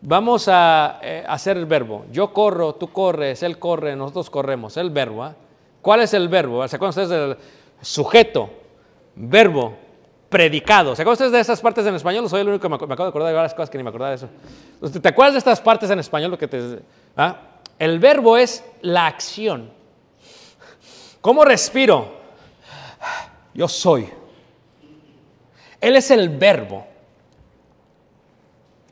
[0.00, 2.04] vamos a eh, hacer el verbo.
[2.12, 4.76] Yo corro, tú corres, él corre, nosotros corremos.
[4.76, 5.24] El verbo.
[5.24, 5.34] ¿ah?
[5.80, 6.66] ¿Cuál es el verbo?
[6.68, 7.36] ¿Se acuerdan ustedes del
[7.80, 8.50] sujeto,
[9.14, 9.74] verbo,
[10.30, 10.96] predicado?
[10.96, 12.26] ¿Se acuerdan de esas partes en español?
[12.30, 14.10] Soy el único que me acabo de acordar de varias cosas que ni me acordaba
[14.10, 14.28] de eso.
[15.00, 16.30] ¿Te acuerdas de estas partes en español?
[16.30, 16.78] Lo que te,
[17.16, 17.36] ¿ah?
[17.78, 19.70] El verbo es la acción.
[21.20, 22.14] ¿Cómo respiro?
[23.52, 24.08] Yo soy.
[25.80, 26.86] Él es el verbo.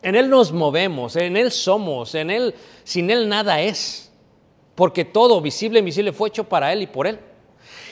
[0.02, 4.10] En Él nos movemos, en Él somos, en Él, sin Él nada es.
[4.74, 7.18] Porque todo, visible e invisible, fue hecho para Él y por Él.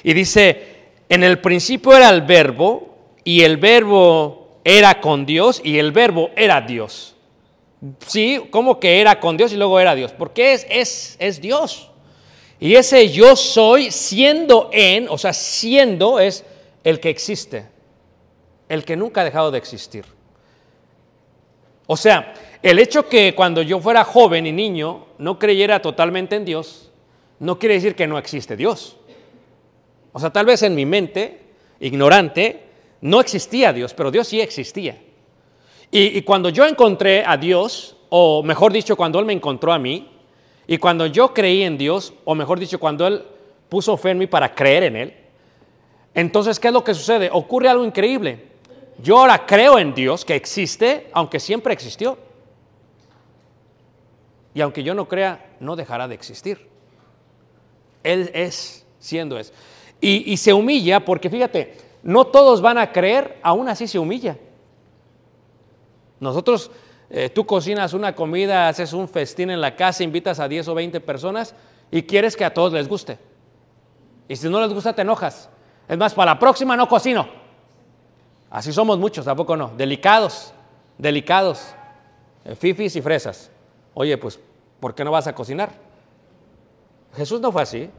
[0.02, 2.95] Y dice, en el principio era el verbo,
[3.26, 7.16] y el verbo era con Dios y el verbo era Dios.
[8.06, 11.90] Sí, como que era con Dios y luego era Dios, porque es, es, es Dios.
[12.60, 16.44] Y ese yo soy siendo en, o sea, siendo es
[16.84, 17.66] el que existe,
[18.68, 20.04] el que nunca ha dejado de existir.
[21.88, 26.44] O sea, el hecho que cuando yo fuera joven y niño no creyera totalmente en
[26.44, 26.92] Dios,
[27.40, 28.96] no quiere decir que no existe Dios.
[30.12, 31.40] O sea, tal vez en mi mente,
[31.80, 32.65] ignorante,
[33.00, 34.98] no existía Dios, pero Dios sí existía.
[35.90, 40.10] Y, cuando yo encontré a Dios, o mejor dicho, cuando Él me encontró a mí,
[40.66, 43.24] y cuando yo creí en Dios, o mejor dicho, cuando Él
[43.68, 45.14] puso fe en mí para creer en Él,
[46.14, 47.28] entonces, ¿qué es lo que sucede?
[47.32, 48.46] Ocurre algo increíble.
[48.98, 52.18] Yo ahora creo en Dios que existe, aunque siempre existió.
[54.54, 56.66] Y aunque yo no crea, no dejará de existir.
[58.02, 59.52] Él es, siendo es.
[60.00, 64.38] Y se humilla porque, fíjate, no todos van a creer, aún así se humilla.
[66.20, 66.70] Nosotros,
[67.10, 70.74] eh, tú cocinas una comida, haces un festín en la casa, invitas a 10 o
[70.76, 71.52] 20 personas
[71.90, 73.18] y quieres que a todos les guste.
[74.28, 75.50] Y si no les gusta, te enojas.
[75.88, 77.26] Es más, para la próxima no cocino.
[78.50, 79.72] Así somos muchos, tampoco no.
[79.76, 80.54] Delicados,
[80.98, 81.74] delicados.
[82.44, 83.50] Eh, Fifis y fresas.
[83.94, 84.38] Oye, pues,
[84.78, 85.70] ¿por qué no vas a cocinar?
[87.16, 87.90] Jesús no fue así.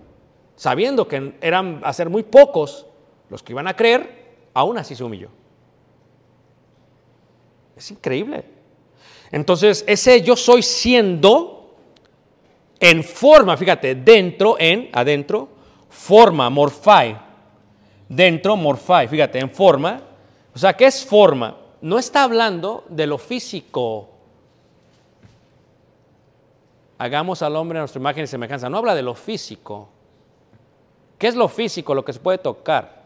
[0.55, 2.86] Sabiendo que eran a ser muy pocos
[3.29, 5.29] los que iban a creer, aún así se humilló.
[7.75, 8.45] Es increíble.
[9.31, 11.75] Entonces, ese yo soy siendo
[12.79, 15.49] en forma, fíjate, dentro, en, adentro,
[15.89, 17.19] forma, morfai.
[18.07, 20.01] Dentro, morfai, fíjate, en forma.
[20.55, 21.57] O sea, ¿qué es forma?
[21.81, 24.09] No está hablando de lo físico.
[26.97, 28.69] Hagamos al hombre a nuestra imagen y semejanza.
[28.69, 29.89] No habla de lo físico.
[31.17, 31.93] ¿Qué es lo físico?
[31.93, 32.96] Lo que se puede tocar.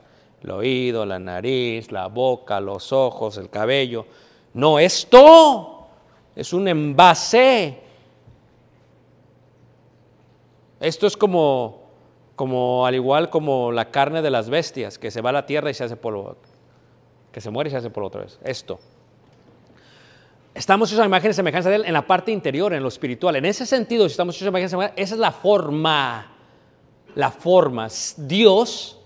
[0.44, 4.06] El oído, la nariz, la boca, los ojos, el cabello.
[4.54, 5.88] No, esto
[6.36, 7.80] es un envase.
[10.80, 11.84] Esto es como,
[12.36, 15.70] como al igual como la carne de las bestias, que se va a la tierra
[15.70, 16.38] y se hace polvo,
[17.32, 18.40] que se muere y se hace polvo otra vez.
[18.44, 18.80] Esto.
[20.54, 23.36] Estamos hechos a imagen y semejanza de Él en la parte interior, en lo espiritual.
[23.36, 26.32] En ese sentido, si estamos hechos a imagen y semejanza, esa es la forma.
[27.16, 27.88] La forma.
[28.18, 29.01] Dios,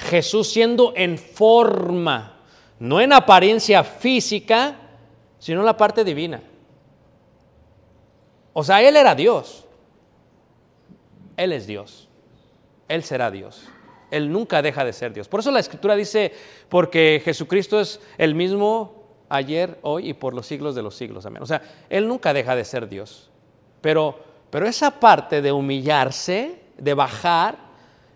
[0.00, 2.40] Jesús siendo en forma,
[2.78, 4.76] no en apariencia física,
[5.38, 6.42] sino en la parte divina.
[8.52, 9.66] O sea, Él era Dios.
[11.36, 12.08] Él es Dios.
[12.88, 13.68] Él será Dios.
[14.10, 15.28] Él nunca deja de ser Dios.
[15.28, 16.32] Por eso la Escritura dice,
[16.68, 21.26] porque Jesucristo es el mismo ayer, hoy y por los siglos de los siglos.
[21.26, 21.42] Amén.
[21.42, 23.30] O sea, Él nunca deja de ser Dios.
[23.80, 24.18] Pero,
[24.50, 27.69] pero esa parte de humillarse, de bajar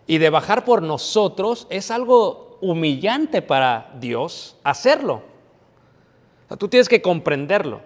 [0.06, 5.22] y de bajar por nosotros es algo humillante para Dios hacerlo.
[6.58, 7.80] Tú tienes que comprenderlo.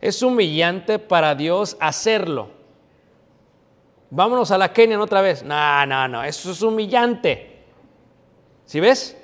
[0.00, 2.48] Es humillante para Dios hacerlo.
[4.10, 5.42] Vámonos a la Kenia otra vez.
[5.44, 7.62] No, no, no, eso es humillante.
[8.66, 9.16] ¿Sí ves?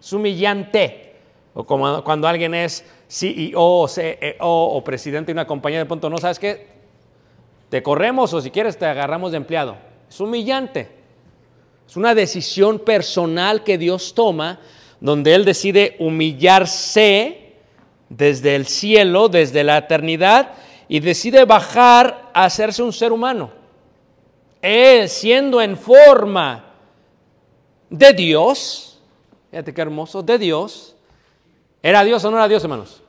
[0.00, 1.16] Es humillante.
[1.54, 6.08] O como cuando alguien es CEO o CEO o presidente de una compañía de punto,
[6.08, 6.68] no sabes qué,
[7.68, 9.76] te corremos o si quieres te agarramos de empleado.
[10.08, 10.97] Es humillante.
[11.88, 14.60] Es una decisión personal que Dios toma
[15.00, 17.54] donde Él decide humillarse
[18.10, 20.52] desde el cielo, desde la eternidad,
[20.86, 23.50] y decide bajar a hacerse un ser humano.
[24.60, 26.74] Él siendo en forma
[27.88, 29.00] de Dios,
[29.50, 30.94] fíjate qué hermoso, de Dios,
[31.82, 33.02] ¿era Dios o no era Dios, hermanos?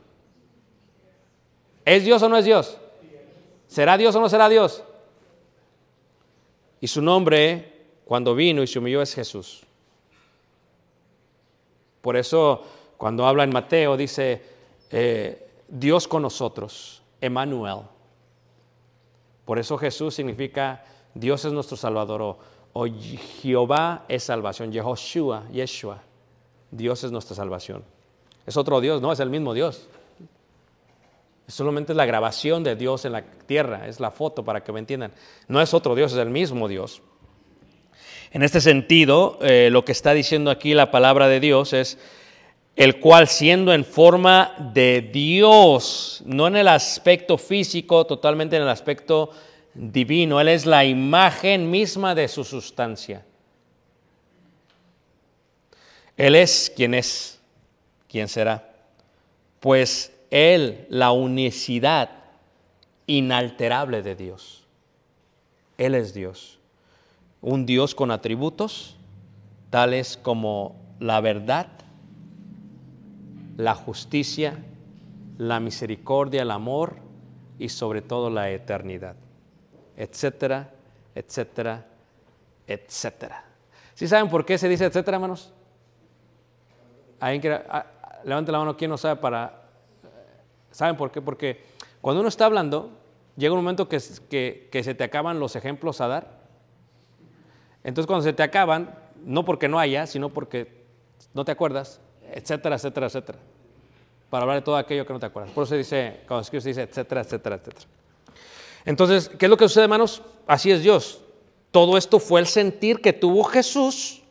[1.84, 2.78] ¿Es Dios o no es Dios?
[3.68, 4.84] ¿Será Dios o no será Dios?
[6.80, 7.79] Y su nombre,
[8.10, 9.62] cuando vino y se humilló, es Jesús.
[12.02, 12.64] Por eso,
[12.98, 14.42] cuando habla en Mateo, dice,
[14.90, 17.82] eh, Dios con nosotros, Emmanuel.
[19.46, 20.84] Por eso Jesús significa
[21.14, 22.40] Dios es nuestro Salvador
[22.74, 22.88] o,
[23.44, 26.02] Jehová es salvación, Yehoshua, Yeshua.
[26.72, 27.84] Dios es nuestra salvación.
[28.48, 29.88] Es otro Dios, no, es el mismo Dios.
[31.48, 34.80] Solamente es la grabación de Dios en la tierra, es la foto para que me
[34.80, 35.14] entiendan.
[35.48, 37.04] No es otro Dios, es el mismo Dios.
[38.32, 41.98] En este sentido, eh, lo que está diciendo aquí la palabra de Dios es
[42.76, 48.70] el cual siendo en forma de Dios, no en el aspecto físico, totalmente en el
[48.70, 49.32] aspecto
[49.74, 53.26] divino, Él es la imagen misma de su sustancia.
[56.16, 57.40] Él es quien es,
[58.08, 58.70] quien será.
[59.60, 62.10] Pues Él, la unicidad
[63.08, 64.64] inalterable de Dios.
[65.78, 66.59] Él es Dios.
[67.42, 68.98] Un Dios con atributos
[69.70, 71.68] tales como la verdad,
[73.56, 74.58] la justicia,
[75.38, 76.98] la misericordia, el amor
[77.58, 79.16] y sobre todo la eternidad.
[79.96, 80.72] Etcétera,
[81.16, 81.86] etcétera,
[82.68, 83.46] etcétera.
[83.94, 85.54] ¿Sí saben por qué se dice etcétera, hermanos?
[87.20, 87.86] ¿Alguien quiere- ah,
[88.24, 89.64] levante la mano, ¿quién no sabe para...
[90.72, 91.22] ¿Saben por qué?
[91.22, 91.64] Porque
[92.02, 92.92] cuando uno está hablando,
[93.36, 96.39] llega un momento que se te acaban los ejemplos a dar.
[97.84, 100.84] Entonces cuando se te acaban, no porque no haya, sino porque
[101.34, 102.00] no te acuerdas,
[102.32, 103.40] etcétera, etcétera, etcétera.
[104.30, 105.52] Para hablar de todo aquello que no te acuerdas.
[105.54, 107.88] Por eso dice, cuando escribe se dice etcétera, etcétera, etcétera.
[108.86, 110.22] Entonces, ¿qué es lo que sucede, hermanos?
[110.48, 111.22] Así es Dios.
[111.72, 114.24] Todo esto fue el sentir que tuvo Jesús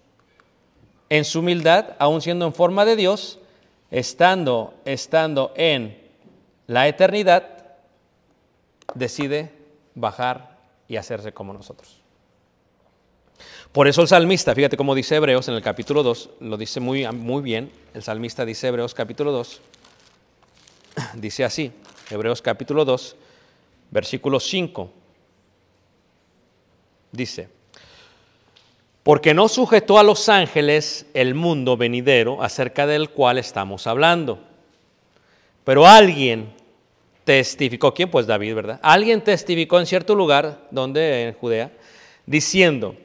[1.09, 3.39] en su humildad, aún siendo en forma de Dios,
[3.91, 5.97] estando, estando en
[6.67, 7.77] la eternidad,
[8.95, 9.53] decide
[9.95, 11.98] bajar y hacerse como nosotros.
[13.73, 17.07] Por eso el salmista, fíjate cómo dice Hebreos en el capítulo 2, lo dice muy,
[17.13, 19.61] muy bien, el salmista dice Hebreos capítulo 2,
[21.15, 21.71] dice así,
[22.11, 23.17] Hebreos capítulo 2,
[23.91, 24.91] versículo 5,
[27.13, 27.51] dice,
[29.03, 34.39] porque no sujetó a los ángeles el mundo venidero acerca del cual estamos hablando.
[35.65, 36.53] Pero alguien
[37.25, 38.11] testificó, ¿quién?
[38.11, 38.81] Pues David, ¿verdad?
[38.83, 41.71] Alguien testificó en cierto lugar, donde en Judea,
[42.27, 42.97] diciendo,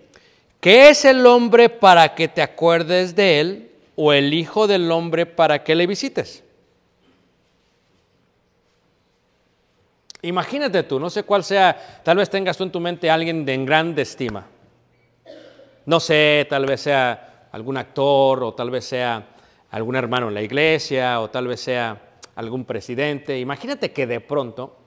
[0.64, 5.26] ¿qué es el hombre para que te acuerdes de él o el hijo del hombre
[5.26, 6.42] para que le visites?
[10.22, 13.44] Imagínate tú, no sé cuál sea, tal vez tengas tú en tu mente a alguien
[13.44, 14.48] de en grande estima.
[15.86, 19.22] No sé, tal vez sea algún actor o tal vez sea
[19.70, 22.00] algún hermano en la iglesia o tal vez sea
[22.36, 23.38] algún presidente.
[23.38, 24.78] Imagínate que de pronto,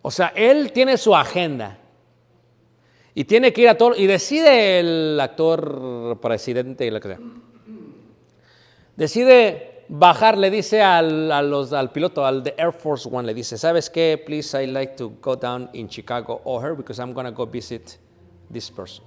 [0.00, 1.76] o sea, él tiene su agenda
[3.18, 7.18] y tiene que ir a todo, y decide el actor, presidente y lo que sea,
[8.94, 13.90] decide bajar, le dice al, al piloto, al de Air Force One, le dice, ¿sabes
[13.90, 14.22] qué?
[14.24, 17.98] Please, I'd like to go down in Chicago O'Hare because I'm going to go visit
[18.52, 19.04] this person.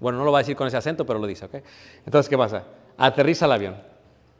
[0.00, 1.62] Bueno, no lo va a decir con ese acento, pero lo dice, ¿ok?
[2.06, 2.64] Entonces, ¿qué pasa?
[2.96, 3.76] Aterriza el avión,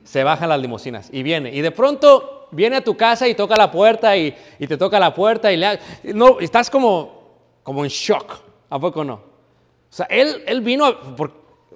[0.02, 1.54] se bajan las limusinas y viene.
[1.54, 5.14] Y de pronto viene a tu casa y toca la puerta y, te toca la
[5.14, 9.14] puerta y le no, estás como, como en shock, ¿a poco no?
[9.14, 9.22] O
[9.90, 11.32] sea, él, él vino, a- ¿por,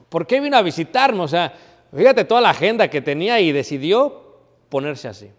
[0.08, 1.24] ¿por qué vino a visitarnos?
[1.24, 1.52] O sea,
[1.94, 4.36] fíjate toda la agenda que tenía y decidió
[4.68, 5.30] ponerse así.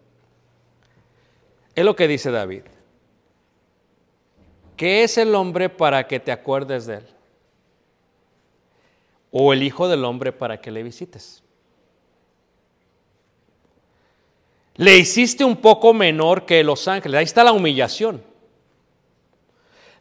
[1.76, 2.64] Es lo que dice David.
[4.78, 7.08] ¿Qué es el hombre para que te acuerdes de él?
[9.36, 11.42] o el Hijo del Hombre para que le visites.
[14.76, 17.18] Le hiciste un poco menor que los ángeles.
[17.18, 18.24] Ahí está la humillación.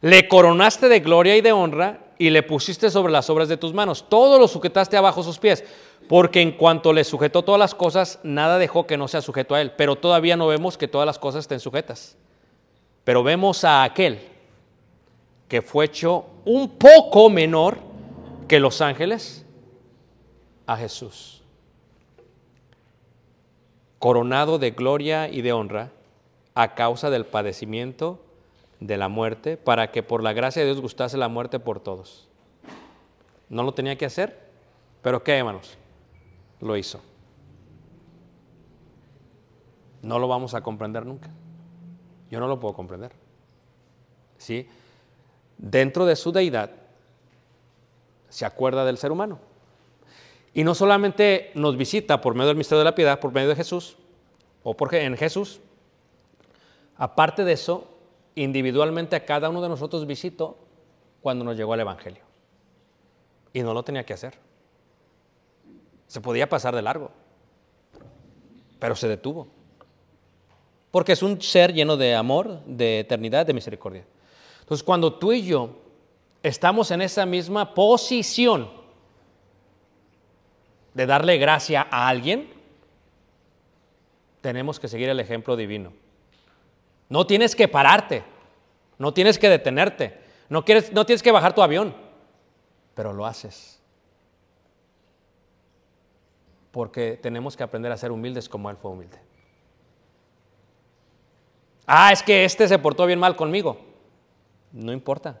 [0.03, 3.73] Le coronaste de gloria y de honra y le pusiste sobre las obras de tus
[3.73, 4.09] manos.
[4.09, 5.63] Todo lo sujetaste abajo sus pies.
[6.09, 9.61] Porque en cuanto le sujetó todas las cosas, nada dejó que no sea sujeto a
[9.61, 9.71] él.
[9.77, 12.17] Pero todavía no vemos que todas las cosas estén sujetas.
[13.05, 14.19] Pero vemos a aquel
[15.47, 17.77] que fue hecho un poco menor
[18.49, 19.45] que los ángeles
[20.67, 21.41] a Jesús.
[23.99, 25.91] Coronado de gloria y de honra
[26.55, 28.19] a causa del padecimiento
[28.83, 32.27] de la muerte, para que por la gracia de Dios gustase la muerte por todos.
[33.47, 34.37] No lo tenía que hacer,
[35.01, 35.77] pero ¿qué, hermanos?
[36.59, 36.99] Lo hizo.
[40.01, 41.29] No lo vamos a comprender nunca.
[42.29, 43.13] Yo no lo puedo comprender.
[44.37, 44.67] ¿Sí?
[45.57, 46.71] Dentro de su deidad,
[48.27, 49.39] se acuerda del ser humano.
[50.53, 53.55] Y no solamente nos visita por medio del misterio de la piedad, por medio de
[53.55, 53.95] Jesús,
[54.61, 55.61] o porque en Jesús,
[56.97, 57.92] aparte de eso,
[58.35, 60.57] individualmente a cada uno de nosotros visitó
[61.21, 62.23] cuando nos llegó el Evangelio.
[63.53, 64.37] Y no lo tenía que hacer.
[66.07, 67.11] Se podía pasar de largo,
[68.79, 69.47] pero se detuvo.
[70.91, 74.05] Porque es un ser lleno de amor, de eternidad, de misericordia.
[74.59, 75.77] Entonces, cuando tú y yo
[76.43, 78.69] estamos en esa misma posición
[80.93, 82.49] de darle gracia a alguien,
[84.41, 85.93] tenemos que seguir el ejemplo divino.
[87.09, 88.23] No tienes que pararte,
[88.97, 91.95] no tienes que detenerte, no, quieres, no tienes que bajar tu avión,
[92.95, 93.81] pero lo haces.
[96.71, 99.19] Porque tenemos que aprender a ser humildes como Él fue humilde.
[101.85, 103.77] Ah, es que este se portó bien mal conmigo.
[104.71, 105.39] No importa.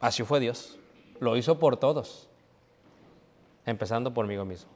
[0.00, 0.78] Así fue Dios.
[1.20, 2.28] Lo hizo por todos,
[3.64, 4.70] empezando por mí mismo.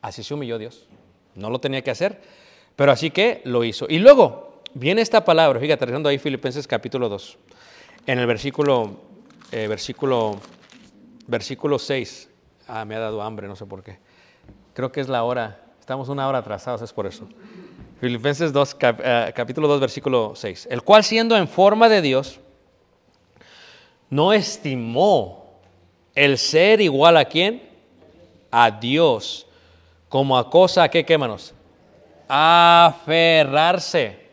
[0.00, 0.86] Así se humilló Dios.
[1.36, 2.20] No lo tenía que hacer,
[2.74, 3.86] pero así que lo hizo.
[3.88, 7.38] Y luego viene esta palabra, fíjate, regresando ahí Filipenses capítulo 2,
[8.06, 8.96] en el versículo,
[9.52, 10.38] eh, versículo,
[11.26, 12.28] versículo 6.
[12.68, 13.98] Ah, me ha dado hambre, no sé por qué.
[14.74, 15.62] Creo que es la hora.
[15.80, 17.28] Estamos una hora atrasados, es por eso.
[18.00, 20.66] Filipenses 2, cap- eh, capítulo 2, versículo 6.
[20.70, 22.40] El cual siendo en forma de Dios,
[24.10, 25.60] no estimó
[26.14, 27.62] el ser igual a quién?
[28.50, 29.46] A Dios.
[30.08, 31.52] Como a cosa que, ¿qué manos?
[32.28, 34.26] Aferrarse.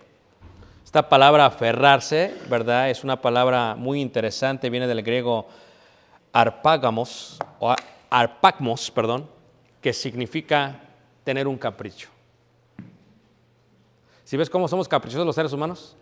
[0.83, 2.89] Esta palabra aferrarse, ¿verdad?
[2.89, 5.47] Es una palabra muy interesante, viene del griego
[6.31, 7.73] arpagamos, o
[8.09, 9.27] arpagmos, perdón,
[9.81, 10.79] que significa
[11.23, 12.09] tener un capricho.
[14.23, 15.95] ¿Si ves cómo somos caprichosos los seres humanos?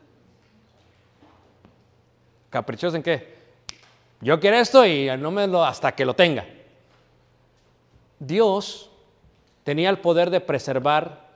[2.49, 3.41] ¿Caprichosos en qué?
[4.19, 6.45] Yo quiero esto y no me lo hasta que lo tenga.
[8.19, 8.90] Dios
[9.63, 11.29] tenía el poder de preservar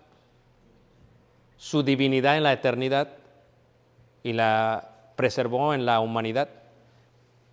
[1.57, 3.09] su divinidad en la eternidad
[4.23, 6.49] y la preservó en la humanidad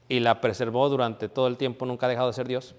[0.09, 2.75] y la preservó durante todo el tiempo, nunca ha dejado de ser Dios.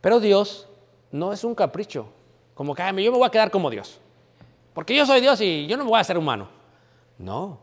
[0.00, 0.68] Pero Dios
[1.12, 2.06] no es un capricho,
[2.54, 4.00] como que "Ay, yo me voy a quedar como Dios,
[4.74, 6.48] porque yo soy Dios y yo no me voy a hacer humano.
[7.18, 7.58] No,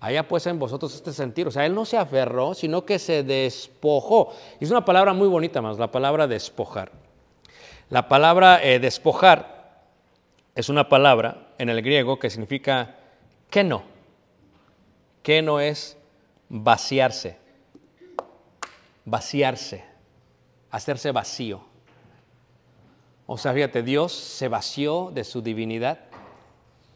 [0.00, 3.22] haya pues en vosotros este sentir, o sea, Él no se aferró, sino que se
[3.22, 4.32] despojó.
[4.58, 6.90] Es una palabra muy bonita, más la palabra despojar.
[7.90, 9.84] La palabra eh, despojar
[10.54, 12.96] es una palabra en el griego que significa
[13.50, 13.82] que no.
[15.22, 15.96] Que no es
[16.48, 17.38] vaciarse.
[19.04, 19.84] Vaciarse.
[20.70, 21.62] Hacerse vacío.
[23.26, 26.00] O sea, fíjate, Dios se vació de su divinidad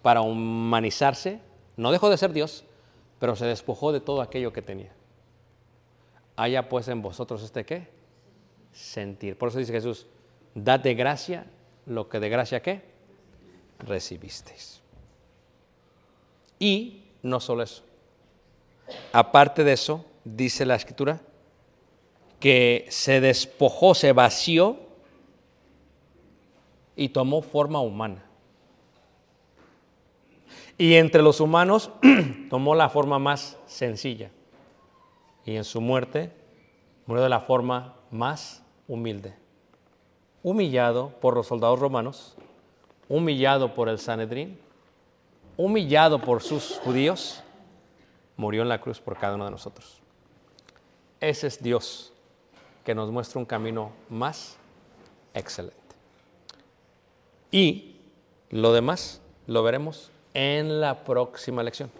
[0.02, 1.40] para humanizarse.
[1.76, 2.64] No dejó de ser Dios,
[3.18, 4.92] pero se despojó de todo aquello que tenía.
[6.36, 7.88] Haya pues en vosotros este qué?
[8.72, 9.38] Sentir.
[9.38, 10.06] Por eso dice Jesús,
[10.56, 11.46] dad de gracia
[11.84, 12.82] lo que de gracia qué?
[13.78, 14.80] Recibisteis.
[16.58, 17.84] Y no solo eso.
[19.12, 21.20] Aparte de eso, dice la escritura,
[22.40, 24.78] que se despojó, se vació
[26.96, 28.24] y tomó forma humana.
[30.78, 31.90] Y entre los humanos
[32.50, 34.30] tomó la forma más sencilla.
[35.44, 36.32] Y en su muerte
[37.06, 39.45] murió de la forma más humilde.
[40.46, 42.36] Humillado por los soldados romanos,
[43.08, 44.56] humillado por el Sanedrín,
[45.56, 47.42] humillado por sus judíos,
[48.36, 50.00] murió en la cruz por cada uno de nosotros.
[51.18, 52.12] Ese es Dios
[52.84, 54.56] que nos muestra un camino más
[55.34, 55.76] excelente.
[57.50, 57.96] Y
[58.50, 61.90] lo demás lo veremos en la próxima lección.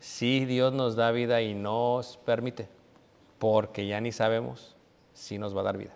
[0.00, 2.68] Si Dios nos da vida y nos permite,
[3.38, 4.74] porque ya ni sabemos
[5.12, 5.92] si nos va a dar vida.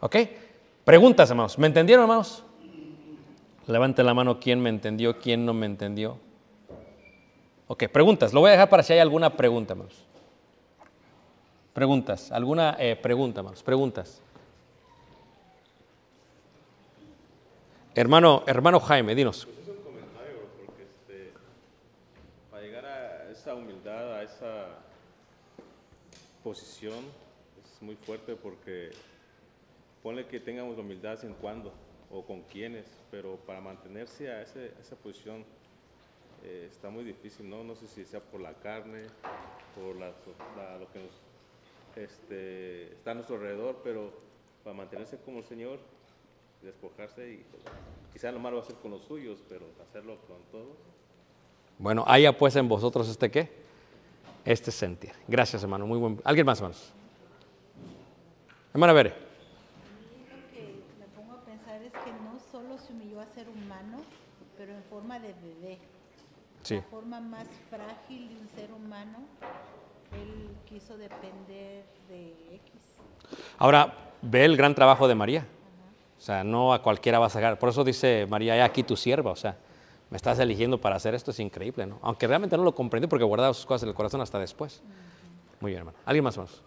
[0.00, 0.16] ¿Ok?
[0.84, 1.58] Preguntas, hermanos.
[1.58, 2.44] ¿Me entendieron, hermanos?
[3.66, 6.18] Levante la mano quién me entendió, quién no me entendió.
[7.66, 8.34] Ok, preguntas.
[8.34, 10.04] Lo voy a dejar para si hay alguna pregunta, hermanos.
[11.72, 12.30] Preguntas.
[12.30, 13.62] ¿Alguna eh, pregunta, hermanos?
[13.62, 14.20] Preguntas.
[17.94, 19.48] Hermano, hermano Jaime, dinos.
[19.62, 21.32] Es un comentario, porque este,
[22.50, 24.66] para llegar a esa humildad, a esa
[26.42, 26.98] posición,
[27.64, 28.90] es muy fuerte porque
[30.04, 31.72] ponle que tengamos la humildad en cuando
[32.12, 35.44] o con quienes, pero para mantenerse a ese- esa posición
[36.44, 37.64] eh, está muy difícil, ¿no?
[37.64, 39.06] No sé si sea por la carne,
[39.74, 40.12] por la,
[40.56, 41.10] la- lo que nos,
[41.96, 44.12] este, está a nuestro alrededor, pero
[44.62, 45.78] para mantenerse como el Señor,
[46.62, 47.44] despojarse y
[48.12, 50.76] quizá lo malo va a ser con los suyos, pero hacerlo con todos.
[51.78, 53.50] Bueno, haya pues en vosotros este qué?
[54.44, 55.12] Este sentir.
[55.26, 55.86] Gracias, hermano.
[55.86, 56.20] Muy buen.
[56.24, 56.92] ¿Alguien más, hermanos?
[58.74, 59.10] Hermana Bere.
[59.10, 63.98] Lo que me pongo a pensar es que no solo se humilló a ser humano,
[64.56, 65.78] pero en forma de bebé.
[66.62, 66.76] Sí.
[66.76, 69.18] La forma más frágil de un ser humano,
[70.12, 72.72] él quiso depender de X.
[73.58, 73.92] Ahora,
[74.22, 75.44] ve el gran trabajo de María.
[76.16, 77.58] O sea, no a cualquiera vas a sacar.
[77.58, 79.32] Por eso dice María, he aquí tu sierva.
[79.32, 79.56] O sea,
[80.10, 81.98] me estás eligiendo para hacer esto, es increíble, ¿no?
[82.00, 84.80] Aunque realmente no lo comprendí porque guardaba sus cosas en el corazón hasta después.
[85.58, 85.98] Muy bien, hermano.
[86.06, 86.62] ¿Alguien más, hermanos?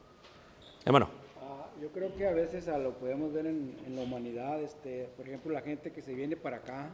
[0.84, 1.10] Hermano.
[1.42, 5.10] Ah, yo creo que a veces ah, lo podemos ver en, en la humanidad, este,
[5.16, 6.90] por ejemplo, la gente que se viene para acá,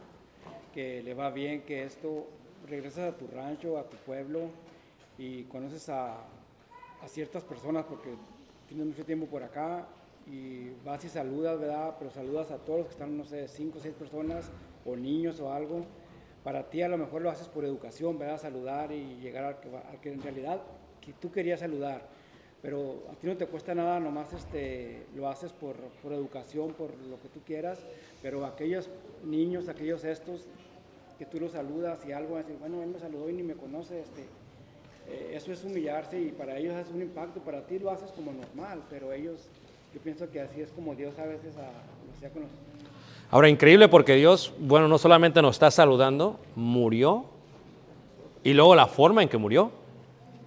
[0.74, 2.26] que le va bien, que esto,
[2.68, 4.50] regresas a tu rancho, a tu pueblo
[5.16, 6.14] y conoces a,
[7.00, 8.10] a ciertas personas porque
[8.68, 9.86] tienes mucho tiempo por acá
[10.26, 11.94] y vas y saludas, ¿verdad?
[11.98, 14.50] Pero saludas a todos los que están, no sé, cinco o seis personas
[14.84, 15.86] o niños o algo.
[16.42, 18.40] Para ti a lo mejor lo haces por educación, ¿verdad?
[18.40, 20.60] Saludar y llegar al que, al que en realidad
[21.00, 22.02] que tú querías saludar
[22.64, 26.96] pero a ti no te cuesta nada, nomás este, lo haces por, por educación, por
[26.96, 27.78] lo que tú quieras,
[28.22, 28.88] pero aquellos
[29.22, 30.46] niños, aquellos estos,
[31.18, 34.00] que tú los saludas y algo, así, bueno, él me saludó y ni me conoce,
[34.00, 34.22] este,
[35.08, 38.32] eh, eso es humillarse y para ellos es un impacto, para ti lo haces como
[38.32, 39.48] normal, pero ellos
[39.94, 42.42] yo pienso que así es como Dios a veces a, lo hacía con.
[43.30, 47.26] Ahora, increíble porque Dios, bueno, no solamente nos está saludando, murió
[48.42, 49.70] y luego la forma en que murió.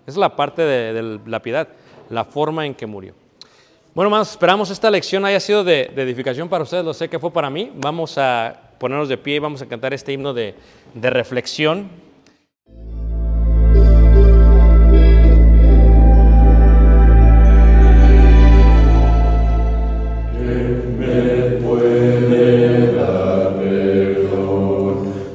[0.06, 1.68] Es la parte de, de la piedad,
[2.10, 3.14] la forma en que murió.
[3.94, 7.20] Bueno, hermanos, esperamos esta lección haya sido de, de edificación para ustedes, lo sé que
[7.20, 7.72] fue para mí.
[7.76, 10.56] Vamos a ponernos de pie y vamos a cantar este himno de,
[10.94, 12.08] de reflexión.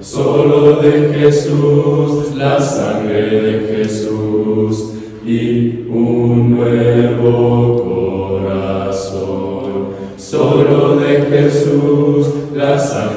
[0.01, 4.93] Solo de Jesús, la sangre de Jesús
[5.25, 9.91] y un nuevo corazón.
[10.17, 13.12] Solo de Jesús, la sangre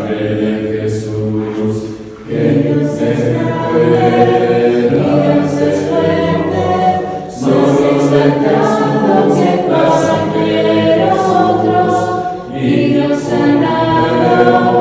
[13.46, 14.75] nos